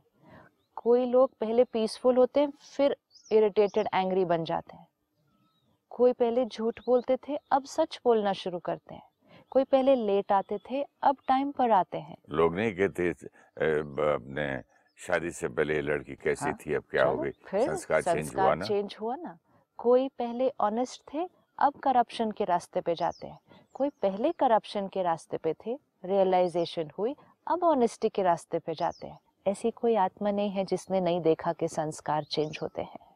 कोई 0.76 1.06
लोग 1.06 1.30
पहले 1.40 1.64
पीसफुल 1.64 2.16
होते 2.16 2.40
हैं 2.40 2.52
फिर 2.66 2.97
इरिटेटेड 3.30 3.88
एंग्री 3.94 4.25
बन 4.25 4.44
जाते 4.44 4.76
हैं। 4.76 4.87
कोई 5.90 6.12
पहले 6.12 6.44
झूठ 6.44 6.80
बोलते 6.87 7.16
थे 7.28 7.38
अब 7.52 7.64
सच 7.68 8.00
बोलना 8.04 8.32
शुरू 8.32 8.59
करते 8.59 8.94
हैं। 8.94 9.09
कोई 9.50 9.64
पहले 9.64 9.95
लेट 9.97 10.33
आते 10.33 10.59
थे 10.71 10.83
अब 11.02 11.16
टाइम 11.28 11.50
पर 11.52 11.71
आते 11.71 11.99
हैं। 11.99 12.16
लोग 12.30 12.57
नहीं 12.57 12.75
कहते 12.75 13.09
अपने 13.11 14.47
शादी 14.99 15.30
से 15.30 15.49
पहले 15.49 15.80
लड़की 15.83 16.14
कैसी 16.14 16.45
हाँ, 16.45 16.57
थी 16.61 16.75
अब 16.75 16.83
क्या 16.90 17.04
हो 17.04 17.16
गई? 17.16 17.30
संस्कार 17.30 18.02
चेंज 18.02 18.35
हुआ 18.37 18.54
ना। 18.54 18.66
चेंज 18.66 18.97
हुआ 19.00 19.16
ना। 19.16 19.38
कोई 19.78 20.09
पहले 20.19 20.50
ऑनेस्ट 20.61 21.02
थे 21.14 21.28
अब 21.59 21.80
करप्शन 21.83 22.30
के 22.30 22.45
रास्ते 22.45 22.80
पे 22.80 22.95
जाते 22.95 23.26
हैं। 23.26 23.38
कोई 23.75 23.88
पहले 24.02 24.33
करप्शन 24.33 24.88
के 24.88 25.02
रास्ते 25.02 25.37
पे 25.37 25.54
थे 25.66 25.78
रियलाइजेशन 26.04 26.90
हुई 26.99 27.14
अब 27.47 27.64
ऑनेस्टी 27.64 28.09
के 28.09 28.23
रास्ते 28.23 28.59
पे 28.59 28.75
जाते 28.75 29.07
हैं। 29.07 29.19
ऐसी 29.47 29.71
कोई 29.71 29.95
आत्मा 29.97 30.30
नहीं 30.30 30.50
है 30.50 30.64
जिसने 30.64 31.00
नहीं 31.00 31.21
देखा 31.21 31.52
कि 31.52 31.69
संस्कार 31.69 32.25
चेंज 32.25 32.59
होते 32.62 32.83
हैं। 32.83 33.07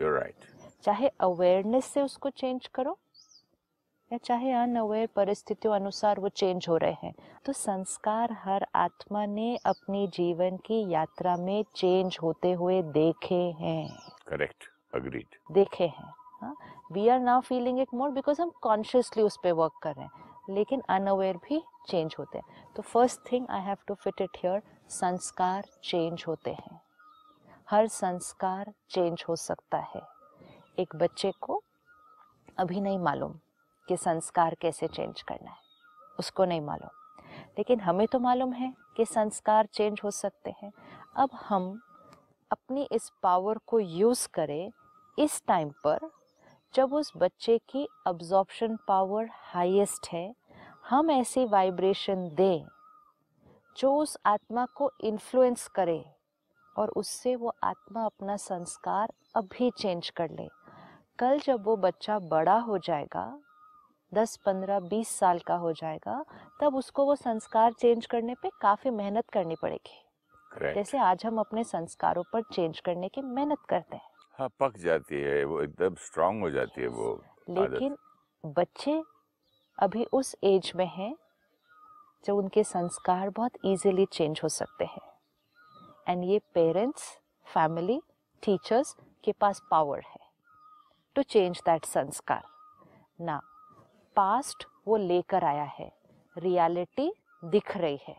You're 0.00 0.14
right. 0.18 0.52
चाहे 0.82 1.08
अवेयरनेस 1.20 1.84
से 1.84 2.02
उसको 2.02 2.30
चेंज 2.30 2.66
करो 2.74 2.98
या 4.14 4.18
चाहे 4.18 4.52
अनअवेयर 4.52 5.08
परिस्थितियों 5.16 5.74
अनुसार 5.74 6.20
वो 6.20 6.28
चेंज 6.28 6.66
हो 6.68 6.76
रहे 6.76 6.92
हैं। 6.92 7.14
तो 7.44 7.52
संस्कार 7.52 8.32
हर 8.32 8.66
आत्मा 8.74 9.26
ने 9.26 9.56
अपनी 9.56 10.08
जीवन 10.08 10.56
की 10.56 10.90
यात्रा 10.90 11.36
में 11.36 11.64
चेंज 11.76 12.18
होते 12.22 12.52
हुए 12.52 12.82
देखे 12.82 13.34
हैं। 13.34 13.98
Correct. 14.32 14.60
Agreed. 15.00 15.52
देखे 15.52 15.84
हैं। 15.84 16.54
We 16.92 17.08
are 17.08 17.20
now 17.20 17.40
feeling 17.40 17.80
it 17.80 17.88
more 17.94 18.10
because 18.10 18.42
हम 18.42 18.50
कॉन्शियसली 18.50 19.22
उस 19.22 19.36
पर 19.44 19.52
वर्क 19.52 19.72
कर 19.82 19.94
रहे 19.94 20.04
हैं। 20.04 20.10
लेकिन 20.50 20.82
अनअवेयर 20.88 21.36
भी 21.36 21.64
चेंज 21.88 22.16
होते 22.18 22.38
हैं। 22.38 22.74
तो 22.76 22.82
first 22.82 23.32
thing 23.32 23.46
I 23.50 23.60
have 23.60 23.76
to 23.86 23.94
fit 23.94 24.20
it 24.20 24.30
here 24.36 24.62
संस्कार 24.88 25.64
चेंज 25.84 26.24
होते 26.28 26.50
हैं। 26.50 26.80
हर 27.70 27.86
संस्कार 27.86 28.72
चेंज 28.90 29.24
हो 29.28 29.36
सकता 29.36 29.78
है। 29.78 30.02
एक 30.78 30.96
बच्चे 30.96 31.32
को 31.40 31.62
अभी 32.58 32.80
नहीं 32.80 32.98
मालूम। 32.98 33.34
कि 33.88 33.96
संस्कार 33.96 34.54
कैसे 34.54 34.88
चेंज 34.88 35.22
करना 35.22 35.50
है। 35.50 35.56
उसको 36.18 36.44
नहीं 36.44 36.60
मालूम। 36.60 36.90
लेकिन 37.58 37.80
हमें 37.80 38.06
तो 38.06 38.18
मालूम 38.18 38.52
है 38.52 38.74
कि 38.96 39.04
संस्कार 39.04 39.66
चेंज 39.66 40.00
हो 40.04 40.10
सकते 40.10 40.54
हैं। 40.62 40.72
अब 41.16 41.30
हम 41.34 41.80
अपनी 42.52 42.88
इस 42.92 43.12
पावर 43.22 43.58
को 43.66 43.80
यूज़ 43.80 44.28
करें 44.28 44.72
इस 45.18 45.42
टाइम 45.46 45.70
पर, 45.84 45.98
जब 46.74 46.94
उस 46.94 47.12
बच्चे 47.16 47.58
की 47.58 47.88
अब्जॉर्प्शन 48.06 48.78
पावर 48.88 49.28
हाईएस्ट 49.32 50.08
है, 50.12 50.34
हम 50.88 51.10
ऐसी 51.10 51.44
वाइब्रेशन 51.44 52.28
दें 52.34 52.66
जो 53.76 53.96
उस 53.96 54.18
आत्मा 54.26 54.66
को 54.66 54.90
इन्फ्लुएंस 55.00 55.68
करे 55.68 56.04
और 56.76 56.88
उससे 56.88 57.36
वो 57.36 57.52
आत्मा 57.62 58.04
अपना 58.04 58.36
संस्कार 58.36 59.12
अभी 59.36 59.70
चेंज 59.70 60.10
कर 60.10 60.30
ले। 60.30 60.48
कल 61.18 61.38
जब 61.38 61.64
वो 61.64 61.76
बच्चा 61.76 62.18
बड़ा 62.18 62.58
हो 62.58 62.78
जाएगा 62.78 63.40
दस 64.14 64.36
पंद्रह 64.46 64.80
बीस 64.80 65.08
साल 65.18 65.38
का 65.38 65.54
हो 65.56 65.72
जाएगा 65.72 66.24
तब 66.60 66.76
उसको 66.76 67.04
वो 67.04 67.14
संस्कार 67.16 67.72
चेंज 67.72 68.06
करने 68.06 68.34
पे 68.34 68.50
काफ़ी 68.62 68.90
मेहनत 68.92 69.30
करनी 69.32 69.56
पड़ेगी। 69.62 70.00
Correct. 70.50 70.74
जैसे 70.74 70.98
आज 70.98 71.24
हम 71.26 71.38
अपने 71.40 71.64
संस्कारों 71.64 72.22
पर 72.32 72.42
चेंज 72.52 72.80
करने 72.80 73.08
की 73.08 73.22
मेहनत 73.22 73.58
करते 73.68 73.96
हैं। 73.96 74.10
हाँ 74.38 74.48
पक 74.60 74.78
जाती 74.78 75.20
है 75.22 75.44
वो 75.44 75.60
एकदम 75.62 75.94
स्ट्रांग 76.00 76.42
हो 76.42 76.50
जाती 76.50 76.80
है 76.80 76.88
वो 76.88 77.12
लेकिन 77.50 77.96
बच्चे 78.44 79.02
अभी 79.78 80.04
उस 80.12 80.34
एज 80.44 80.72
में 80.76 80.86
हैं 80.86 81.14
जब 82.24 82.36
उनके 82.36 82.64
संस्कार 82.64 83.30
बहुत 83.30 83.52
इजीली 83.64 84.06
चेंज 84.12 84.40
हो 84.42 84.48
सकते 84.50 84.84
हैं। 84.84 85.02
एंड 86.08 86.24
ये 86.24 86.38
पेरेंट्स 86.54 87.02
फैमिली 87.46 88.00
टीचर्स 88.42 88.96
के 89.24 89.32
पास 89.32 89.62
पावर 89.70 90.00
है 90.00 90.20
टू 91.16 91.22
चेंज 91.24 91.60
दैट 91.66 91.84
संस्कार। 91.86 92.42
ना 93.20 93.40
पास्ट 94.16 94.66
वो 94.86 94.96
लेकर 94.96 95.44
आया 95.44 95.64
है। 95.78 95.90
रियलिटी 96.36 97.12
दिख 97.44 97.76
रही 97.76 97.98
है। 98.08 98.16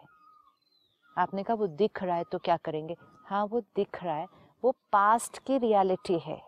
आपने 1.18 1.44
कहा 1.44 1.56
वो 1.56 1.68
दिख 1.68 2.04
रहा 2.04 2.16
है 2.16 2.24
तो 2.32 2.38
क्या 2.38 2.58
करेंगे? 2.58 2.96
हाँ 3.26 3.46
वो 3.46 3.60
दिख 3.76 4.04
रहा 4.04 4.16
है। 4.16 4.28
वो 4.64 4.72
पास्ट 4.92 5.38
की 5.38 5.58
रियलिटी 5.58 6.18
है। 6.20 6.42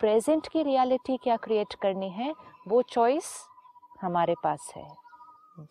प्रेजेंट 0.00 0.48
की 0.48 0.62
रियलिटी 0.62 1.16
क्या 1.16 1.36
क्रिएट 1.36 1.74
करनी 1.82 2.10
है? 2.10 2.34
वो 2.68 2.82
चॉइस 2.82 3.32
हमारे 4.02 4.34
पास 4.44 4.72
है। 4.76 4.86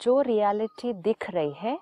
जो 0.02 0.22
रियलिटी 0.22 0.94
दिख 0.94 1.30
रही 1.30 1.54
है 1.54 1.78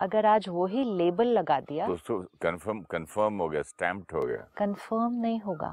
अगर 0.00 0.26
आज 0.26 0.48
वो 0.48 0.66
ही 0.66 0.84
लेबल 0.96 1.26
लगा 1.28 1.58
दिया 1.60 1.86
तो 1.98 2.20
कंफर्म 2.42 2.82
कंफर्म 2.82 3.40
हो 3.40 3.48
गया 3.48 3.62
स्टैम्प्ड 3.62 4.14
हो 4.14 4.22
गया। 4.22 4.46
कंफर्म 4.56 5.14
नहीं 5.14 5.40
होगा 5.40 5.70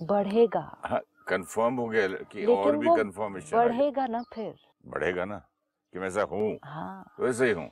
बढ़ेगा। 0.00 0.60
हाँ 0.84 1.00
कंफर्म 1.28 1.74
हो 1.74 1.86
गया 1.88 2.08
कि 2.08 2.44
और 2.44 2.76
भी 2.76 2.88
कंफर्मेशन 2.88 3.56
बढ़ेगा 3.56 4.06
ना 4.06 4.22
फिर। 4.34 4.54
बढ़ेगा 4.86 5.24
ना? 5.24 5.38
कि 5.92 5.98
मैं 5.98 6.06
ऐसा 6.06 6.22
हूँ? 6.22 6.58
हाँ। 6.64 7.14
वैसे 7.20 7.46
ही 7.46 7.52
हूँ। 7.52 7.70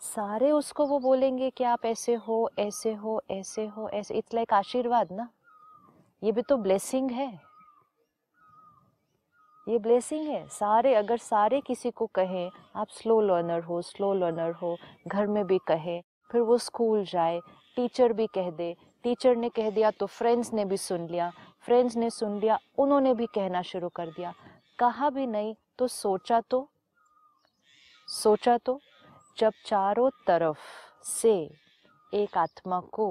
सारे 0.00 0.50
उसको 0.50 0.86
वो 0.86 0.98
बोलेंगे 0.98 1.50
कि 1.50 1.64
आप 1.64 1.84
ऐसे 1.84 2.14
हो 2.14 2.50
ऐसे 2.58 2.92
हो 2.92 3.20
ऐसे 3.30 3.66
हो 3.66 3.88
ऐसे 3.88 4.14
इट्स 4.14 4.34
लाइक 4.34 4.52
आशीर्वाद 4.52 5.12
ना। 5.12 5.28
ये 6.22 6.32
भी 6.32 6.42
तो 6.42 6.56
ब्लेसिंग 6.56 7.10
है। 7.10 7.40
ये 9.68 9.78
ब्लेसिंग 9.78 10.26
है। 10.28 10.46
सारे 10.48 10.94
अगर 10.94 11.16
सारे 11.16 11.60
किसी 11.60 11.90
को 11.90 12.06
कहें 12.06 12.50
आप 12.76 12.88
स्लो 12.88 13.20
लर्नर 13.20 13.62
हो 13.62 13.82
स्लो 13.82 14.12
लर्नर 14.14 14.52
हो 14.52 14.76
घर 15.08 15.26
में 15.26 15.46
भी 15.46 15.58
कहे 15.58 16.00
फिर 16.30 16.40
वो 16.40 16.58
स्कूल 16.58 17.04
जाए 17.04 17.40
टीचर 17.76 18.12
भी 18.12 18.26
कह 18.26 18.50
दे 18.50 18.74
टीचर 19.04 19.36
ने 19.36 19.48
कह 19.48 19.70
दिया 19.70 19.90
तो 19.90 20.06
फ्रेंड्स 20.06 20.52
ने 20.52 20.64
भी 20.64 20.76
सुन 20.76 21.06
लिया 21.06 21.32
फ्रेंड्स 21.64 21.96
ने 21.96 22.10
सुन 22.10 22.38
लिया 22.40 22.58
उन्होंने 22.78 23.14
भी 23.14 23.26
कहना 23.26 23.62
शुरू 23.62 23.88
कर 23.88 24.10
दिया। 24.10 24.32
कहा 24.78 25.10
भी 25.10 25.26
नहीं 25.26 25.54
तो 25.78 25.86
सोचा 25.88 26.40
तो 26.40 26.68
सोचा 28.08 28.56
तो 28.58 28.78
जब 29.38 29.52
चारों 29.66 30.10
तरफ़ 30.26 30.58
से 31.06 31.34
एक 32.12 32.38
आत्मा 32.38 32.80
को 32.92 33.06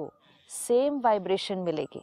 सेम 0.49 0.99
वाइब्रेशन 1.01 1.57
मिलेगी। 1.57 2.01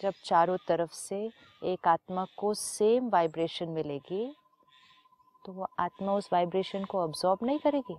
जब 0.00 0.14
चारों 0.24 0.56
तरफ़ 0.68 0.92
से 0.92 1.18
एक 1.62 1.88
आत्मा 1.88 2.26
को 2.38 2.52
सेम 2.54 3.08
वाइब्रेशन 3.08 3.68
मिलेगी 3.68 4.34
तो 5.44 5.52
वो 5.52 5.68
आत्मा 5.78 6.12
उस 6.12 6.28
वाइब्रेशन 6.32 6.84
को 6.84 6.98
अब्जॉर्ब 6.98 7.46
नहीं 7.46 7.58
करेगी। 7.58 7.96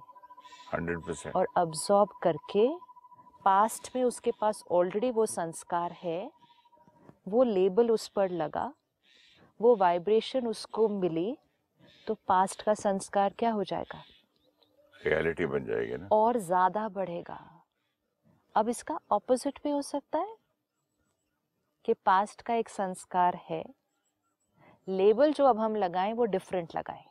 Hundred 0.74 1.00
percent. 1.00 1.36
और 1.36 1.48
अब्जॉर्ब 1.58 2.10
करके 2.24 2.68
पास्ट 3.46 3.90
में 3.96 4.04
उसके 4.04 4.32
पास 4.32 4.64
ऑलरेडी 4.72 5.12
वो 5.12 5.26
संस्कार 5.26 5.92
है 5.94 6.20
वो 7.30 7.44
लेबल 7.46 7.92
उस 7.92 8.08
पर 8.08 8.30
लगा 8.34 8.72
वो 9.60 9.76
वाइब्रेशन 9.76 10.48
उसको 10.48 10.88
मिली 10.90 11.36
तो 12.08 12.14
पास्ट 12.28 12.62
का 12.62 12.74
संस्कार 12.76 13.34
क्या 13.40 13.52
हो 13.52 13.64
जाएगा? 13.64 14.04
रियलिटी 14.96 15.46
बन 15.46 15.66
जाएगी 15.66 15.98
ना। 15.98 16.08
और 16.12 16.38
ज़्यादा 16.40 16.88
बढ़ेगा। 16.90 17.40
अब 18.56 18.70
इसका 18.70 19.00
ऑपोजिट 19.12 19.60
भी 19.64 19.70
हो 19.72 19.82
सकता 19.82 20.20
है 20.20 20.36
कि 21.86 21.94
पास्ट 22.06 22.42
का 22.42 22.54
एक 22.54 22.70
संस्कार 22.70 23.40
है 23.50 23.64
लेबल 24.88 25.34
जो 25.34 25.46
अब 25.46 25.60
हम 25.60 25.76
लगाएँ 25.76 26.14
वो 26.14 26.26
डिफरेंट 26.28 26.76
लगाएँ। 26.76 27.04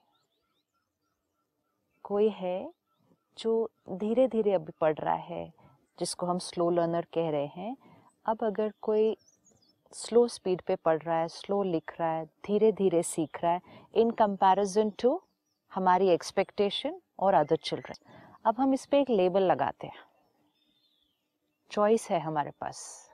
कोई 2.05 2.29
है 2.31 2.73
जो 3.37 3.71
धीरे 3.91 4.27
धीरे 4.29 4.53
अभी 4.53 4.73
पढ़ 4.81 4.95
रहा 4.95 5.15
है 5.15 5.53
जिसको 5.99 6.27
हम 6.27 6.39
स्लो 6.41 6.69
लर्नर 6.71 7.07
कह 7.15 7.31
रहे 7.31 7.47
हैं 7.47 7.77
अब 8.27 8.45
अगर 8.45 8.73
कोई 8.83 9.17
स्लो 9.93 10.29
स्पीड 10.29 10.63
पे 10.63 10.77
पढ़ 10.77 11.03
रहा 11.03 11.19
है, 11.19 11.29
स्लो 11.29 11.63
लिख 11.63 12.01
रहा 12.01 12.11
है 12.13 12.25
धीरे 12.25 12.73
धीरे 12.73 13.03
सीख 13.03 13.43
रहा 13.43 13.53
है 13.53 13.61
इन 13.95 14.11
कंपैरिजन 14.11 14.91
टू 14.91 15.23
हमारी 15.75 16.09
एक्सपेक्टेशन 16.09 17.01
और 17.19 17.35
अदर 17.35 17.57
चिल्ड्रन 17.57 18.11
अब 18.45 18.55
हम 18.61 18.75
इस 18.75 18.87
पर 18.87 18.97
एक 18.97 19.11
लेबल 19.11 19.43
लगाते 19.43 19.87
हैं। 19.87 19.99
चॉइस 21.71 22.11
है 22.11 22.21
हमारे 22.21 22.51
पास। 22.51 23.11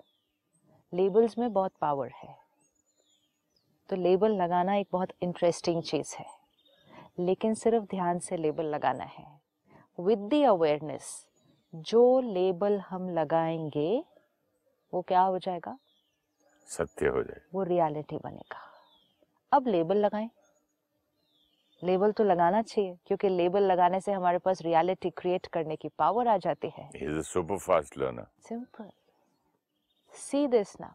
लेबल्स 0.94 1.38
में 1.38 1.52
बहुत 1.52 1.72
पावर 1.80 2.10
है। 2.10 2.38
तो 3.88 3.96
लेबल 3.96 4.32
लगाना 4.32 4.74
एक 4.74 4.88
बहुत 4.92 5.08
इंटरेस्टिंग 5.22 5.82
चीज़ 5.82 6.16
है। 6.16 6.26
लेकिन 7.18 7.54
सिर्फ़ 7.54 7.84
ध्यान 7.84 8.18
से 8.18 8.36
लेबल 8.36 8.64
लगाना 8.64 9.04
है। 9.04 9.40
विद 10.00 10.18
द 10.18 10.34
अवेयरनेस 10.34 11.28
जो 11.74 12.20
लेबल 12.20 12.78
हम 12.78 13.08
लगाएँगे, 13.10 14.04
वो 14.94 15.02
क्या 15.02 15.20
हो 15.20 15.38
जाएगा? 15.38 15.78
सत्य 16.66 17.06
हो 17.06 17.22
जाए। 17.22 17.40
वो 17.54 17.62
रियलिटी 17.62 18.18
बनेगा। 18.18 18.60
अब 19.52 19.66
लेबल 19.66 19.96
लगाएँ। 19.96 20.30
लेबल 21.84 22.12
तो 22.12 22.24
लगाना 22.24 22.62
चाहिए 22.62 22.98
क्योंकि 23.06 23.28
लेबल 23.28 23.62
लगाने 23.62 24.00
से 24.00 24.12
हमारे 24.12 24.38
पास 24.38 24.62
रियलिटी 24.62 25.10
क्रिएट 25.10 25.46
करने 25.46 25.76
की 25.76 25.88
पावर 25.88 26.28
आ 26.28 26.36
जाती 26.36 26.68
है। 26.68 26.90
Is 26.96 27.18
a 27.18 27.22
super 27.22 27.58
fast 27.58 27.98
learner 27.98 28.26
simple 28.40 28.90
see 30.12 30.46
this 30.46 30.80
now 30.80 30.90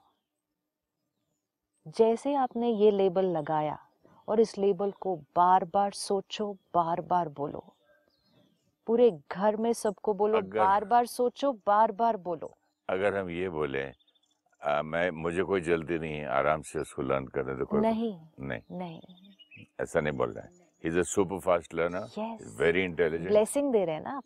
जैसे 1.88 2.34
आपने 2.34 2.70
ये 2.70 2.92
लेबल 2.92 3.26
लगाया 3.26 3.80
और 4.28 4.40
इस 4.40 4.58
लेबल 4.58 4.92
को 4.92 5.16
बार 5.16 5.66
बार 5.66 5.92
सोचो 5.92 6.54
बार 6.54 7.02
बार 7.02 7.30
बोलो। 7.30 7.74
पूरे 8.88 9.20
घर 9.32 9.56
में 9.56 9.74
सबको 9.74 10.14
बोलो 10.14 10.38
अगर- 10.38 10.58
बार 10.58 10.86
बार 10.86 11.06
सोचो 11.06 11.54
बार 11.54 11.92
बार 11.92 12.18
बोलो। 12.18 12.58
अगर 12.90 13.18
हम 13.18 13.30
ये 13.30 13.50
बोले 13.50 13.92
आ, 14.64 14.82
मैं 14.82 15.10
मुझे 15.12 15.44
कोई 15.44 15.62
जल्दी 15.62 15.98
नहीं 16.00 16.14
है 16.14 16.26
आराम 16.28 16.62
से 16.62 16.80
उसको 16.80 17.02
लर्न 17.02 17.26
करने 17.26 17.56
दो 17.56 17.66
कोई 17.66 17.82
नहीं 17.82 18.20
नहीं। 18.40 18.62
नहीं। 18.72 19.02
ऐसा 19.82 20.02
नहीं 20.02 20.14
बोल 20.14 20.32
रहे 20.32 20.46
हैं। 20.46 20.68
Is 20.86 21.00
a 21.00 21.04
super 21.04 21.40
fast 21.40 21.74
learner 21.74 22.38
very 22.60 22.84
intelligent 22.84 23.30
blessing 23.30 23.72
दे 23.72 23.86
रहे 23.86 23.96
हैं 23.96 24.02
ना 24.02 24.18
आप। 24.18 24.24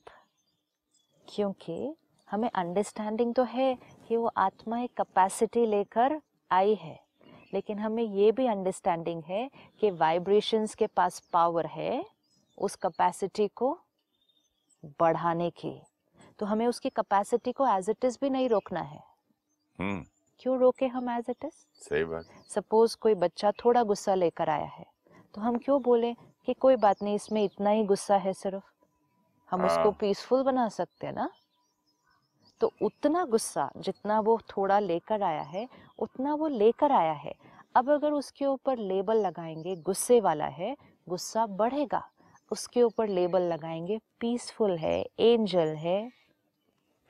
क्योंकि 1.27 1.95
हमें 2.31 2.49
अंडरस्टैंडिंग 2.55 3.33
तो 3.35 3.43
है 3.43 3.77
कि 4.07 4.17
वो 4.17 4.31
आत्मा 4.37 4.79
एक 4.79 4.91
कैपेसिटी 4.97 5.65
लेकर 5.65 6.21
आई 6.51 6.75
है 6.75 6.99
लेकिन 7.53 7.79
हमें 7.79 8.03
ये 8.03 8.31
भी 8.31 8.47
अंडरस्टैंडिंग 8.47 9.23
है 9.23 9.51
कि 9.79 9.91
वाइब्रेशंस 9.91 10.75
के 10.75 10.87
पास 10.87 11.19
पावर 11.33 11.65
है 11.65 12.05
उस 12.57 12.75
कैपेसिटी 12.75 13.47
को 13.47 13.79
बढ़ाने 14.99 15.49
की। 15.49 15.81
तो 16.39 16.45
हमें 16.45 16.67
उसकी 16.67 16.89
कैपेसिटी 16.89 17.51
को 17.51 17.67
एज 17.67 17.89
इट 17.89 18.05
इज़ 18.05 18.17
भी 18.21 18.29
नहीं 18.29 18.49
रोकना 18.49 18.81
है। 18.81 19.03
हम्म। 19.79 20.05
क्यों 20.43 20.59
रोके 20.59 20.87
हम 20.87 21.09
एज 21.09 21.25
इट 21.29 21.45
इज़ 21.45 21.83
सही 21.83 22.03
बात 22.03 22.25
सपोज़ 22.49 22.97
कोई 22.97 23.15
बच्चा 23.15 23.51
थोड़ा 23.51 23.83
गुस्सा 23.83 24.15
लेकर 24.15 24.49
आया 24.49 24.65
है 24.65 24.85
तो 25.35 25.41
हम 25.41 25.57
क्यों 25.57 25.81
बोले 25.81 26.13
कि 26.13 26.53
कोई 26.53 26.75
बात 26.75 27.03
नहीं 27.03 27.15
इसमें 27.15 27.43
इतना 27.43 27.69
ही 27.69 27.83
गुस्सा 27.83 28.15
है 28.15 28.33
सिर्फ़? 28.33 28.63
हम 29.51 29.65
उसको 29.65 29.81
हाँ। 29.81 29.91
पीसफुल 29.91 30.43
बना 30.43 30.69
सकते 30.69 31.07
हैं 31.07 31.13
ना? 31.13 31.29
तो 32.59 32.71
उतना 32.81 33.25
गुस्सा 33.25 33.71
जितना 33.77 34.19
वो 34.19 34.39
थोड़ा 34.57 34.79
लेकर 34.79 35.23
आया 35.23 35.41
है 35.41 35.67
उतना 35.99 36.33
वो 36.33 36.47
लेकर 36.47 36.91
आया 36.91 37.13
है। 37.13 37.33
अब 37.75 37.89
अगर 37.89 38.11
उसके 38.11 38.45
ऊपर 38.45 38.77
लेबल 38.77 39.17
लगाएँगे 39.17 39.75
गुस्से 39.75 40.21
वाला 40.21 40.45
है 40.45 40.75
गुस्सा 41.09 41.45
बढ़ेगा। 41.45 42.09
उसके 42.51 42.83
ऊपर 42.83 43.07
लेबल 43.07 43.41
लगाएँगे 43.41 43.99
पीसफुल 44.19 44.77
है 44.77 45.05
एंजल 45.19 45.75
है। 45.75 46.11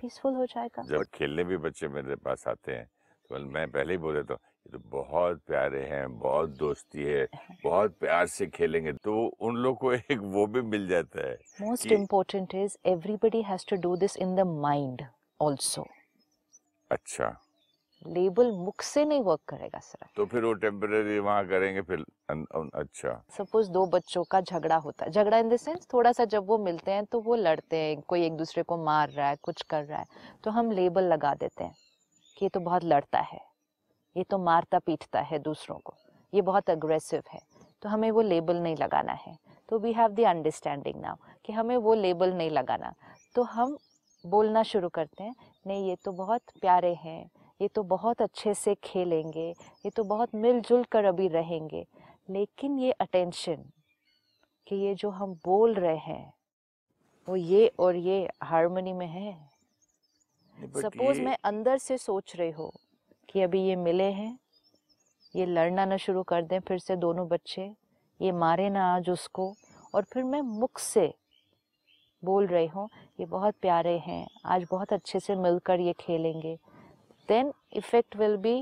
पीसफुल 0.02 0.36
हो 0.36 0.46
जाएगा। 0.46 0.84
जब 0.84 1.04
खेलने 1.14 1.44
भी 1.44 1.58
बच्चे 1.58 1.88
मेरे 1.88 2.16
पास 2.16 2.48
आते 2.48 2.72
हैं 2.72 2.90
तो 3.30 3.40
मैं 3.50 3.70
पहले 3.72 3.94
ही 3.94 3.98
बोल 3.98 4.14
देता 4.14 4.34
हूँ 4.34 4.40
ये 4.66 4.72
तो 4.72 4.80
बहुत 4.92 5.42
प्यारे 5.48 5.84
हैं 5.86 6.08
बहुत 6.20 6.50
दोस्ती 6.58 7.04
है 7.04 7.28
बहुत 7.64 7.98
प्यार 8.00 8.28
से 8.28 8.48
खेलेंगे 8.48 8.94
तो 9.04 9.16
उन 9.42 9.56
लोग 9.58 9.78
को 9.78 9.94
एक 9.94 10.20
वो 10.36 10.46
भी 10.48 10.62
मिल 10.62 10.88
जाता 10.88 11.28
है 11.30 11.38
most 11.62 11.88
कि- 11.88 11.98
important 11.98 12.56
is 12.56 12.78
everybody 12.86 13.42
has 13.44 13.66
to 13.66 13.80
do 13.88 13.96
this 14.04 14.16
in 14.26 14.36
the 14.36 14.46
mind 14.68 15.04
also. 15.40 15.86
अच्छा। 16.92 17.36
लेबल 18.08 18.52
मुख 18.52 18.82
से 18.82 19.04
नहीं 19.06 19.22
वर्क 19.24 19.40
करेगा 19.48 19.80
सर 19.80 20.06
तो 20.16 20.26
फिर 20.26 20.44
वो 20.44 20.54
टेम्पररी 20.54 21.20
वहाँ 21.20 21.46
करेंगे 21.48 21.82
फिर 21.82 22.00
अन, 22.30 22.46
अन, 22.56 22.70
अच्छा। 22.74 23.14
सपोज़ 23.38 23.70
दो 23.72 23.86
बच्चों 23.86 24.24
का 24.24 24.42
झगड़ा 24.42 24.76
होता 24.76 25.06
है 25.06 25.12
झगड़ा 25.12 25.38
इन 25.38 25.50
द 25.50 25.58
सेंस 25.58 25.88
थोड़ा 25.94 26.12
सा 26.12 26.26
जब 26.26 26.48
वो 26.48 26.58
मिलते 26.58 26.92
हैं 26.92 27.06
तो 27.06 27.20
वो 27.20 27.36
लड़ते 27.36 27.78
हैं 27.78 28.02
कोई 28.02 28.26
एक 28.26 28.34
दूसरे 28.38 28.64
को 28.64 28.78
मार 28.78 29.10
रहा 29.10 29.30
है 29.30 29.36
कुछ 29.42 29.62
कर 29.62 29.84
रहा 29.84 30.00
है 30.00 30.06
तो 30.44 30.52
हम 30.52 30.72
लेबल 30.72 31.04
लगा 31.04 31.34
देते 31.36 31.64
हैं। 31.64 31.76
कि 32.38 32.46
ये 32.46 32.50
तो 32.50 32.60
बहुत 32.60 32.84
लड़ता 32.84 33.20
है। 33.20 33.42
ये 34.18 34.24
तो 34.24 34.38
मारता 34.38 34.80
पीटता 34.80 35.22
है 35.22 35.40
दूसरों 35.40 35.78
को। 35.78 35.94
ये 36.34 36.42
बहुत 36.42 36.70
अग्रेसिव 36.70 37.24
है। 37.32 37.40
तो 37.82 37.90
हमें 37.90 38.12
वो 38.12 38.22
लेबल 38.22 38.58
नहीं 38.58 38.76
लगाना 38.76 39.14
है। 39.14 39.38
तो 39.70 39.80
we 39.80 39.94
have 39.94 40.12
the 40.12 40.20
understanding 40.20 41.02
now 41.02 41.16
कि 41.46 41.54
हमें 41.54 41.78
वो 41.78 41.94
लेबल 41.94 42.34
नहीं 42.34 42.50
लगाना। 42.50 42.94
तो 43.36 43.44
हम 43.44 43.78
बोलना 44.26 44.64
शुरू 44.64 44.90
करते 44.90 45.24
हैं, 45.24 45.36
नहीं, 45.68 45.90
ये 45.90 45.96
तो 45.96 46.12
बहुत 46.12 46.42
प्यारे 46.62 46.94
हैं। 46.94 47.32
ये 47.62 47.68
तो 47.68 47.84
बहुत 47.84 48.22
अच्छे 48.22 48.54
से 48.54 48.76
खेलेंगे। 48.76 49.50
ये 49.86 49.90
तो 49.90 50.04
बहुत 50.04 50.36
मिलजुल 50.36 50.84
कर 50.84 51.06
अभी 51.06 51.28
रहेंगे। 51.28 51.88
लेकिन 52.30 52.80
ये 52.80 52.92
अटेंशन 52.92 53.66
कि 54.68 54.76
ये 54.76 54.96
जो 54.96 55.10
हम 55.10 55.34
बोल 55.46 55.74
रहे 55.74 55.98
हैं, 55.98 56.34
वो 57.30 57.36
ये 57.36 57.72
और 57.80 57.96
ये 57.96 58.30
हारमोनी 58.44 58.94
में 58.94 59.08
है। 59.08 59.53
सपोज़ 60.58 61.22
मैं 61.22 61.38
अंदर 61.46 61.78
से 61.78 61.98
सोच 61.98 62.36
रही 62.36 62.52
हूँ 62.52 62.72
कि 63.30 63.42
अभी 63.42 63.62
ये 63.64 63.76
मिले 63.76 64.12
हैं 64.12 64.38
ये 65.34 65.46
लड़ना 65.46 65.86
ना 65.86 65.98
शुरू 65.98 66.24
कर 66.24 66.42
दें 66.42 66.60
फिर 66.60 66.80
से 66.80 66.96
दोनों 66.96 67.28
बच्चे 67.28 67.70
ये 68.20 68.32
मारे 68.32 68.70
ना 68.70 68.86
आज 68.96 69.10
उसको 69.10 69.54
और 69.94 70.04
फिर 70.04 70.24
मैं 70.24 70.42
मुख 70.42 70.80
से 70.80 71.14
बोल 72.24 72.48
रही 72.48 72.68
हूँ 72.68 72.90
ये 73.20 73.26
बहुत 73.26 73.56
प्यारे 73.62 73.98
हैं 73.98 74.26
आज 74.46 74.66
बहुत 74.72 74.94
अच्छे 74.94 75.20
से 75.20 75.36
मिलकर 75.36 75.80
ये 75.80 75.94
खेलेंगे। 76.00 76.56
Then 77.30 77.52
effect 77.74 78.16
will 78.16 78.38
be 78.38 78.56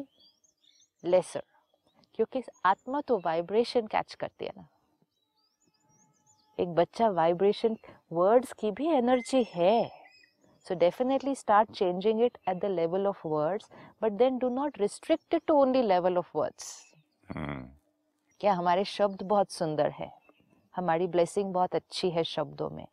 lesser 1.04 1.44
क्योंकि 2.16 2.42
आत्मा 2.66 3.02
तो 3.02 3.18
वाइब्रेशन 3.26 3.88
कैच 3.88 4.14
करती 4.14 4.46
है 4.46 4.52
ना। 4.58 4.68
एक 6.60 6.76
बच्चा 6.76 7.10
वाइब्रेशन 7.10 7.78
वर्ड्स 8.14 8.54
की 8.54 8.72
भी 8.72 8.88
एनर्जी 8.88 9.44
है। 9.54 10.01
So 10.66 10.76
definitely 10.76 11.34
start 11.36 11.72
changing 11.74 12.20
it 12.20 12.38
at 12.48 12.62
the 12.62 12.70
level 12.70 13.08
of 13.08 13.24
words 13.26 13.70
but 14.02 14.18
then 14.18 14.38
do 14.40 14.50
not 14.50 14.80
restrict 14.80 15.34
it 15.34 15.46
to 15.48 15.54
only 15.56 15.84
level 15.84 16.18
of 16.18 16.34
words 16.36 16.72
हम्म, 17.30 17.62
क्या 18.42 18.54
हमारे 18.54 18.84
शब्द 18.86 19.24
बहुत 19.24 19.52
सुंदर 19.52 19.92
है 19.92 20.12
हमारी 20.76 21.08
ब्लेसिंग 21.08 21.54
बहुत 21.54 21.76
अच्छी 21.76 22.10
है 22.10 22.24
शब्दों 22.24 22.70
में 22.70 22.86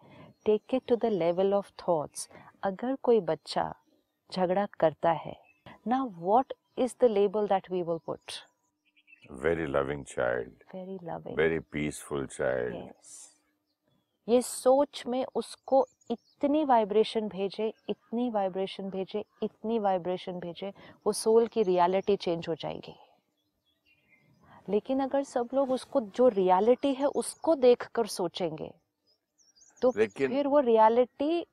take 0.47 0.75
it 0.75 0.83
to 0.89 0.97
the 0.97 1.07
level 1.13 1.55
of 1.55 1.71
thoughts 1.89 2.29
अगर 2.65 2.97
कोई 3.03 3.21
बच्चा 3.31 3.73
झगड़ा 4.31 4.67
करता 4.81 5.13
है 5.25 5.37
ना 5.89 6.03
what 6.19 6.53
is 6.79 6.95
the 7.01 7.11
label 7.11 7.49
that 7.49 7.71
we 7.73 7.83
will 7.83 7.99
put 8.07 8.33
very 9.43 9.67
loving 9.67 10.05
child 10.05 10.63
very 10.75 10.99
loving 11.05 11.37
very 11.37 11.61
peaceful 11.75 12.27
child 12.37 12.75
yes 12.75 13.28
ये 14.29 14.41
सोच 14.43 15.03
में 15.07 15.25
उसको 15.35 15.87
इतनी 16.11 16.65
वाइब्रेशन 16.65 17.29
भेजे 17.29 17.73
इतनी 17.89 18.29
वाइब्रेशन 18.31 18.91
भेजे 18.91 19.25
इतनी 19.43 19.79
वाइब्रेशन 19.79 20.39
भेजे 20.41 20.73
वो 21.07 21.13
सोल 21.13 21.47
की 21.47 21.63
रियलिटी 21.63 22.17
चेंज 22.17 22.49
हो 22.49 22.55
जाएगी। 22.55 22.95
लेकिन 24.69 25.01
अगर 25.01 25.23
सब 25.25 25.49
लोग 25.55 25.71
उसको 25.73 26.01
जो 26.17 26.29
रियलिटी 26.29 26.93
है 26.95 27.07
उसको 27.17 27.55
देखकर 27.55 28.07
सोचेंगे 28.07 28.71
तो 29.83 29.91
फिर 29.91 30.47
वो 30.47 30.61
रियलिटी 30.61 31.47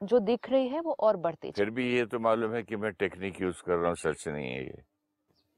जो 0.00 0.18
दिख 0.18 0.50
रही 0.50 0.68
है 0.68 0.80
वो 0.80 0.96
और 1.00 1.16
बढ़ती 1.16 1.50
फिर 1.50 1.70
भी 1.70 1.94
ये 1.96 2.04
तो 2.06 2.18
मालूम 2.18 2.54
है 2.54 2.62
कि 2.62 2.76
मैं 2.76 2.92
टेक्निक 2.92 3.40
यूज़ 3.42 3.62
कर 3.66 3.76
रहा 3.76 3.88
हूँ 3.88 3.96
सच 3.96 4.26
नहीं 4.28 4.46
है 4.46 4.62
ये। 4.62 4.82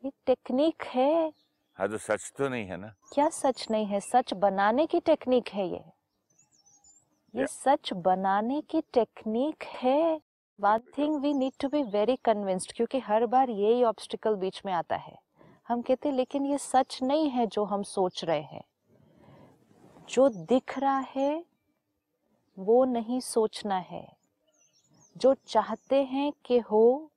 ये 0.04 0.10
टेक्निक 0.26 0.82
है। 0.84 1.32
हाँ 1.78 1.88
तो 1.88 1.98
सच 1.98 2.32
तो 2.38 2.48
नहीं 2.48 2.64
है 2.66 2.76
ना? 2.76 2.94
क्या 3.12 3.28
सच 3.28 3.66
नहीं 3.70 3.86
है? 3.86 4.00
सच 4.00 4.34
बनाने 4.34 4.86
की 4.86 5.00
टेक्निक 5.00 5.48
है 5.48 5.68
ये। 5.68 5.82
ये. 7.36 7.46
सच 7.46 7.92
बनाने 7.92 8.60
की 8.60 8.80
टेक्निक 8.80 9.64
है। 9.64 10.20
One 10.60 10.78
thing 10.98 11.20
we 11.20 11.34
need 11.34 11.52
to 11.60 11.68
be 11.68 11.82
very 11.82 12.16
convinced 12.16 12.72
क्योंकि 12.72 12.98
हर 12.98 13.26
बार 13.26 13.50
यही 13.50 13.84
ऑब्स्टिकल 13.84 14.34
बीच 14.34 14.62
में 14.66 14.72
आता 14.72 14.96
है। 14.96 15.18
हम 15.68 15.82
कहते 15.82 16.10
लेकिन 16.10 16.46
ये 16.46 16.58
सच 16.58 17.02
नहीं 17.02 17.30
है 17.30 17.46
जो 17.46 17.64
हम 17.64 17.82
सोच 17.82 18.24
रहे 18.24 18.42
हैं। 18.42 18.64
जो 20.08 20.28
दिख 20.28 20.78
रहा 20.78 20.98
है 20.98 21.44
वो 22.58 22.84
नहीं 22.84 23.20
सोचना 23.20 23.76
है। 23.76 24.16
जो 25.16 25.34
चाहते 25.34 26.02
हैं 26.04 26.32
कि 26.44 26.58
हो 26.58 27.10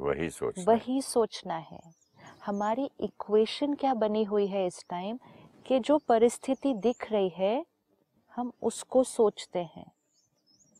वही 0.00 0.30
सोच 0.30 0.64
वही 0.68 1.02
सोचना 1.02 1.56
है। 1.56 1.80
हमारी 2.46 2.90
इक्वेशन 3.00 3.74
क्या 3.74 3.94
बनी 3.94 4.24
हुई 4.24 4.46
है 4.46 4.66
इस 4.66 4.84
टाइम 4.90 5.18
कि 5.66 5.78
जो 5.78 5.98
परिस्थिति 5.98 6.74
दिख 6.74 7.12
रही 7.12 7.28
है 7.28 7.66
हम 8.36 8.52
उसको 8.62 9.02
सोचते 9.04 9.58
हैं। 9.66 9.90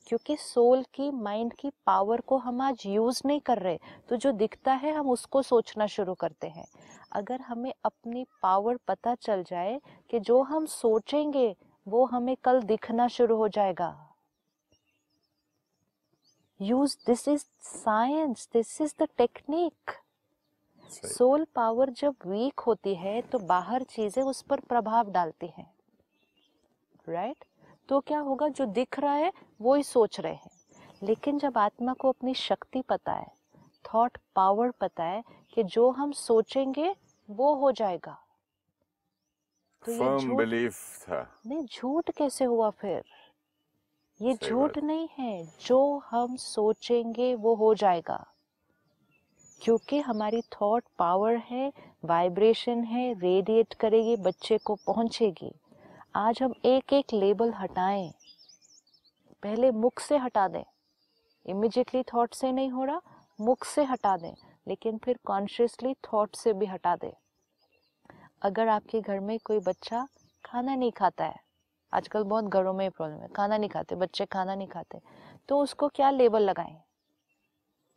क्योंकि 0.06 0.36
सोल 0.36 0.84
की 0.94 1.10
माइंड 1.12 1.52
की 1.52 1.70
पावर 1.86 2.20
को 2.20 2.36
हम 2.38 2.60
आज 2.60 2.82
यूज़ 2.86 3.20
नहीं 3.26 3.40
कर 3.40 3.58
रहे 3.58 3.78
तो 4.08 4.16
जो 4.16 4.32
दिखता 4.32 4.72
है 4.72 4.92
हम 4.92 5.10
उसको 5.10 5.42
सोचना 5.42 5.86
शुरू 5.86 6.14
करते 6.14 6.46
हैं। 6.46 6.66
अगर 7.12 7.40
हमें 7.40 7.72
अपनी 7.84 8.24
पावर 8.42 8.78
पता 8.88 9.14
चल 9.14 9.42
जाए 9.42 9.80
कि 10.10 10.20
जो 10.20 10.40
हम 10.42 10.66
सोचेंगे 10.66 11.54
वो 11.86 12.04
हमें 12.06 12.36
कल 12.44 12.62
दिखना 12.62 13.08
शुरू 13.08 13.36
हो 13.36 13.48
जाएगा। 13.48 13.94
Use 16.60 16.96
this 17.06 17.28
is 17.28 17.44
science 17.62 18.48
this 18.52 18.80
is 18.80 18.94
the 19.00 19.08
technique 19.18 19.90
soul 21.06 21.46
power 21.54 21.90
जब 21.92 22.14
वीक 22.26 22.60
होती 22.60 22.94
है 22.94 23.20
तो 23.22 23.38
बाहर 23.38 23.82
चीज़ें 23.84 24.22
उस 24.22 24.42
पर 24.42 24.60
प्रभाव 24.60 25.10
डालती 25.12 25.46
हैं। 25.48 25.70
राइट 27.08 27.44
तो 27.88 28.00
क्या 28.00 28.18
होगा 28.18 28.48
जो 28.48 28.66
दिख 28.66 28.98
रहा 28.98 29.14
है 29.14 29.32
वो 29.60 29.74
ही 29.74 29.82
सोच 29.82 30.20
रहे 30.20 30.34
हैं। 30.34 30.50
लेकिन 31.02 31.38
जब 31.38 31.58
आत्मा 31.58 31.92
को 31.92 32.08
अपनी 32.08 32.34
शक्ति 32.34 32.82
पता 32.82 33.12
है 33.12 33.26
थॉट 33.84 34.18
पावर 34.34 34.70
पता 34.70 35.04
है 35.04 35.24
कि 35.54 35.62
जो 35.62 35.90
हम 35.90 36.12
सोचेंगे 36.12 36.96
वो 37.30 37.54
हो 37.54 37.72
जाएगा। 37.72 38.18
तो 39.86 39.92
ये 39.92 40.36
बिलीफ 40.36 41.02
था। 41.02 41.40
नहीं 41.46 41.66
झूठ 41.66 42.10
कैसे 42.10 42.44
हुआ 42.44 42.70
फिर? 42.70 43.04
ये 44.22 44.38
झूठ 44.44 44.78
नहीं 44.78 45.08
है। 45.18 45.52
जो 45.66 45.98
हम 45.98 46.36
सोचेंगे 46.36 47.34
वो 47.34 47.54
हो 47.54 47.74
जाएगा। 47.74 48.26
क्योंकि 49.62 50.00
हमारी 50.00 50.42
थॉट 50.42 50.84
पावर 50.98 51.36
है 51.36 51.72
वाइब्रेशन 52.04 52.84
है 52.84 53.12
रेडिएट 53.12 53.74
करेगी 53.74 54.16
बच्चे 54.16 54.58
को 54.58 54.74
पहुंचेगी। 54.74 55.54
आज 56.16 56.38
हम 56.42 56.52
एक 56.64 56.92
एक 56.92 57.12
लेबल 57.12 57.52
हटाएँ। 57.52 58.08
पहले 59.42 59.70
मुख 59.70 60.00
से 60.00 60.16
हटा 60.16 60.46
दें। 60.48 60.62
इमिजिएटली 61.46 62.02
थॉट 62.02 62.34
से 62.34 62.52
नहीं 62.52 62.70
हो 62.70 62.84
रहा, 62.84 63.00
मुख 63.40 63.64
से 63.64 63.84
हटा 63.84 64.16
दें, 64.16 64.32
लेकिन 64.68 64.98
फिर 64.98 65.18
कॉन्शियसली 65.26 65.94
थॉट 66.04 66.36
से 66.36 66.52
भी 66.52 66.66
हटा 66.66 66.96
दें। 66.96 67.12
अगर 68.42 68.68
आपके 68.68 69.00
घर 69.00 69.20
में 69.20 69.38
कोई 69.44 69.58
बच्चा 69.58 70.06
खाना 70.44 70.74
नहीं 70.74 70.92
खाता 70.92 71.24
है, 71.24 71.36
आजकल 71.92 72.22
बहुत 72.22 72.44
घरों 72.44 72.74
में 72.74 72.90
प्रॉब्लम 72.90 73.16
है, 73.16 73.28
खाना 73.28 73.58
नहीं 73.58 73.70
खाते, 73.70 73.94
बच्चे 73.94 74.26
खाना 74.26 74.54
नहीं 74.54 74.68
खाते 74.68 75.00
तो 75.48 75.60
उसको 75.60 75.88
क्या 75.88 76.10
लेबल 76.10 76.42
लगाएँ? 76.42 76.76